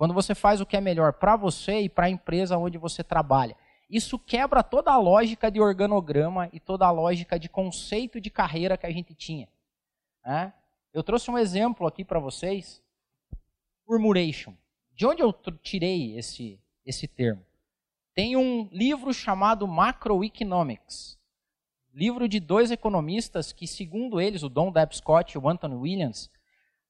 Quando 0.00 0.14
você 0.14 0.34
faz 0.34 0.62
o 0.62 0.64
que 0.64 0.78
é 0.78 0.80
melhor 0.80 1.12
para 1.12 1.36
você 1.36 1.80
e 1.80 1.86
para 1.86 2.06
a 2.06 2.08
empresa 2.08 2.56
onde 2.56 2.78
você 2.78 3.04
trabalha. 3.04 3.54
Isso 3.86 4.18
quebra 4.18 4.62
toda 4.62 4.90
a 4.90 4.96
lógica 4.96 5.50
de 5.50 5.60
organograma 5.60 6.48
e 6.54 6.58
toda 6.58 6.86
a 6.86 6.90
lógica 6.90 7.38
de 7.38 7.50
conceito 7.50 8.18
de 8.18 8.30
carreira 8.30 8.78
que 8.78 8.86
a 8.86 8.90
gente 8.90 9.14
tinha. 9.14 9.46
Né? 10.24 10.54
Eu 10.90 11.02
trouxe 11.02 11.30
um 11.30 11.36
exemplo 11.36 11.86
aqui 11.86 12.02
para 12.02 12.18
vocês. 12.18 12.82
Murmuration. 13.86 14.54
De 14.94 15.04
onde 15.04 15.20
eu 15.20 15.34
tirei 15.62 16.16
esse, 16.16 16.58
esse 16.82 17.06
termo? 17.06 17.44
Tem 18.14 18.38
um 18.38 18.70
livro 18.72 19.12
chamado 19.12 19.68
Macroeconomics. 19.68 21.18
Livro 21.92 22.26
de 22.26 22.40
dois 22.40 22.70
economistas 22.70 23.52
que, 23.52 23.66
segundo 23.66 24.18
eles, 24.18 24.42
o 24.42 24.48
Don 24.48 24.72
Deb 24.72 24.94
Scott 24.94 25.34
e 25.34 25.38
o 25.38 25.46
Anthony 25.46 25.74
Williams, 25.74 26.30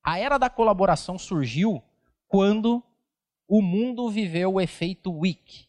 a 0.01 0.17
era 0.17 0.39
da 0.39 0.49
colaboração 0.49 1.19
surgiu 1.19 1.83
quando 2.29 2.81
o 3.53 3.61
mundo 3.61 4.09
viveu 4.09 4.55
o 4.55 4.61
efeito 4.61 5.11
WIC, 5.11 5.67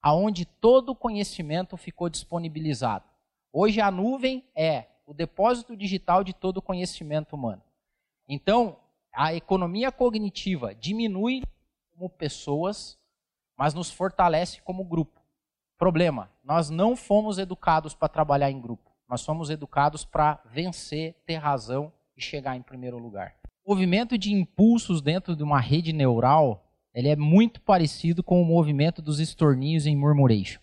aonde 0.00 0.46
todo 0.46 0.88
o 0.88 0.96
conhecimento 0.96 1.76
ficou 1.76 2.08
disponibilizado. 2.08 3.04
Hoje 3.52 3.78
a 3.78 3.90
nuvem 3.90 4.42
é 4.56 4.86
o 5.06 5.12
depósito 5.12 5.76
digital 5.76 6.24
de 6.24 6.32
todo 6.32 6.56
o 6.56 6.62
conhecimento 6.62 7.36
humano. 7.36 7.62
Então, 8.26 8.78
a 9.12 9.34
economia 9.34 9.92
cognitiva 9.92 10.74
diminui 10.74 11.42
como 11.92 12.08
pessoas, 12.08 12.98
mas 13.54 13.74
nos 13.74 13.90
fortalece 13.90 14.62
como 14.62 14.82
grupo. 14.82 15.20
Problema: 15.76 16.30
nós 16.42 16.70
não 16.70 16.96
fomos 16.96 17.36
educados 17.36 17.94
para 17.94 18.08
trabalhar 18.08 18.50
em 18.50 18.58
grupo. 18.58 18.90
Nós 19.06 19.20
somos 19.20 19.50
educados 19.50 20.06
para 20.06 20.40
vencer, 20.46 21.22
ter 21.26 21.36
razão 21.36 21.92
e 22.16 22.22
chegar 22.22 22.56
em 22.56 22.62
primeiro 22.62 22.96
lugar. 22.96 23.36
O 23.62 23.74
movimento 23.74 24.16
de 24.16 24.32
impulsos 24.32 25.02
dentro 25.02 25.36
de 25.36 25.42
uma 25.42 25.60
rede 25.60 25.92
neural 25.92 26.63
ele 26.94 27.08
é 27.08 27.16
muito 27.16 27.60
parecido 27.60 28.22
com 28.22 28.40
o 28.40 28.44
movimento 28.44 29.02
dos 29.02 29.18
estorninhos 29.18 29.86
em 29.86 29.96
murmuration. 29.96 30.60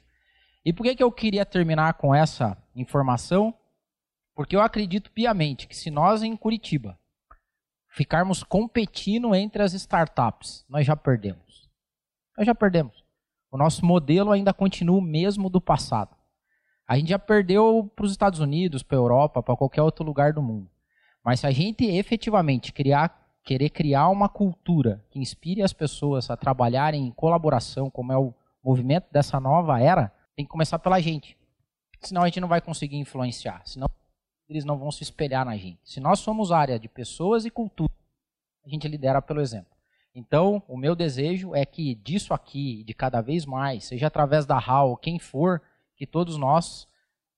E 0.63 0.71
por 0.71 0.83
que, 0.83 0.95
que 0.95 1.03
eu 1.03 1.11
queria 1.11 1.45
terminar 1.45 1.95
com 1.95 2.15
essa 2.15 2.57
informação? 2.75 3.53
Porque 4.33 4.55
eu 4.55 4.61
acredito 4.61 5.11
piamente 5.11 5.67
que 5.67 5.75
se 5.75 5.91
nós 5.91 6.23
em 6.23 6.35
Curitiba 6.37 6.97
ficarmos 7.89 8.43
competindo 8.43 9.35
entre 9.35 9.61
as 9.61 9.73
startups, 9.73 10.65
nós 10.69 10.85
já 10.85 10.95
perdemos. 10.95 11.69
Nós 12.37 12.47
já 12.47 12.55
perdemos. 12.55 13.03
O 13.51 13.57
nosso 13.57 13.85
modelo 13.85 14.31
ainda 14.31 14.53
continua 14.53 14.97
o 14.97 15.01
mesmo 15.01 15.49
do 15.49 15.59
passado. 15.59 16.15
A 16.87 16.97
gente 16.97 17.09
já 17.09 17.19
perdeu 17.19 17.91
para 17.95 18.05
os 18.05 18.11
Estados 18.11 18.39
Unidos, 18.39 18.83
para 18.83 18.97
a 18.97 19.01
Europa, 19.01 19.43
para 19.43 19.57
qualquer 19.57 19.81
outro 19.81 20.05
lugar 20.05 20.31
do 20.31 20.41
mundo. 20.41 20.69
Mas 21.23 21.41
se 21.41 21.47
a 21.47 21.51
gente 21.51 21.85
efetivamente 21.85 22.71
criar, 22.71 23.20
querer 23.43 23.69
criar 23.69 24.09
uma 24.09 24.29
cultura 24.29 25.03
que 25.09 25.19
inspire 25.19 25.61
as 25.61 25.73
pessoas 25.73 26.29
a 26.29 26.37
trabalharem 26.37 27.07
em 27.07 27.11
colaboração, 27.11 27.89
como 27.89 28.11
é 28.11 28.17
o 28.17 28.33
movimento 28.63 29.07
dessa 29.11 29.39
nova 29.39 29.79
era, 29.79 30.13
tem 30.35 30.45
que 30.45 30.51
começar 30.51 30.79
pela 30.79 30.99
gente. 30.99 31.37
Senão 32.01 32.23
a 32.23 32.25
gente 32.25 32.39
não 32.39 32.47
vai 32.47 32.61
conseguir 32.61 32.97
influenciar. 32.97 33.61
Senão 33.65 33.87
eles 34.47 34.65
não 34.65 34.77
vão 34.77 34.91
se 34.91 35.03
espelhar 35.03 35.45
na 35.45 35.55
gente. 35.55 35.79
Se 35.83 35.99
nós 35.99 36.19
somos 36.19 36.51
área 36.51 36.77
de 36.77 36.89
pessoas 36.89 37.45
e 37.45 37.49
cultura, 37.49 37.91
a 38.65 38.69
gente 38.69 38.87
lidera 38.87 39.21
pelo 39.21 39.41
exemplo. 39.41 39.71
Então, 40.13 40.61
o 40.67 40.75
meu 40.75 40.93
desejo 40.93 41.55
é 41.55 41.65
que 41.65 41.95
disso 41.95 42.33
aqui, 42.33 42.83
de 42.83 42.93
cada 42.93 43.21
vez 43.21 43.45
mais, 43.45 43.85
seja 43.85 44.07
através 44.07 44.45
da 44.45 44.57
HAL, 44.57 44.97
quem 44.97 45.17
for, 45.19 45.61
que 45.95 46.05
todos 46.05 46.37
nós 46.37 46.87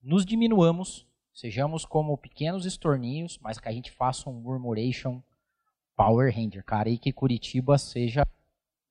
nos 0.02 0.26
diminuamos, 0.26 1.06
sejamos 1.34 1.86
como 1.86 2.18
pequenos 2.18 2.66
estorninhos, 2.66 3.38
mas 3.40 3.60
que 3.60 3.70
a 3.70 3.72
gente 3.72 3.92
faça 3.92 4.28
um 4.30 4.34
murmuration 4.34 5.22
Power 5.96 6.34
Ranger, 6.34 6.64
cara, 6.64 6.90
e 6.90 6.98
que 6.98 7.12
Curitiba 7.12 7.78
seja 7.78 8.26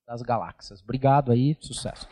das 0.07 0.21
galáxias. 0.21 0.81
Obrigado 0.81 1.31
aí, 1.31 1.57
sucesso. 1.59 2.07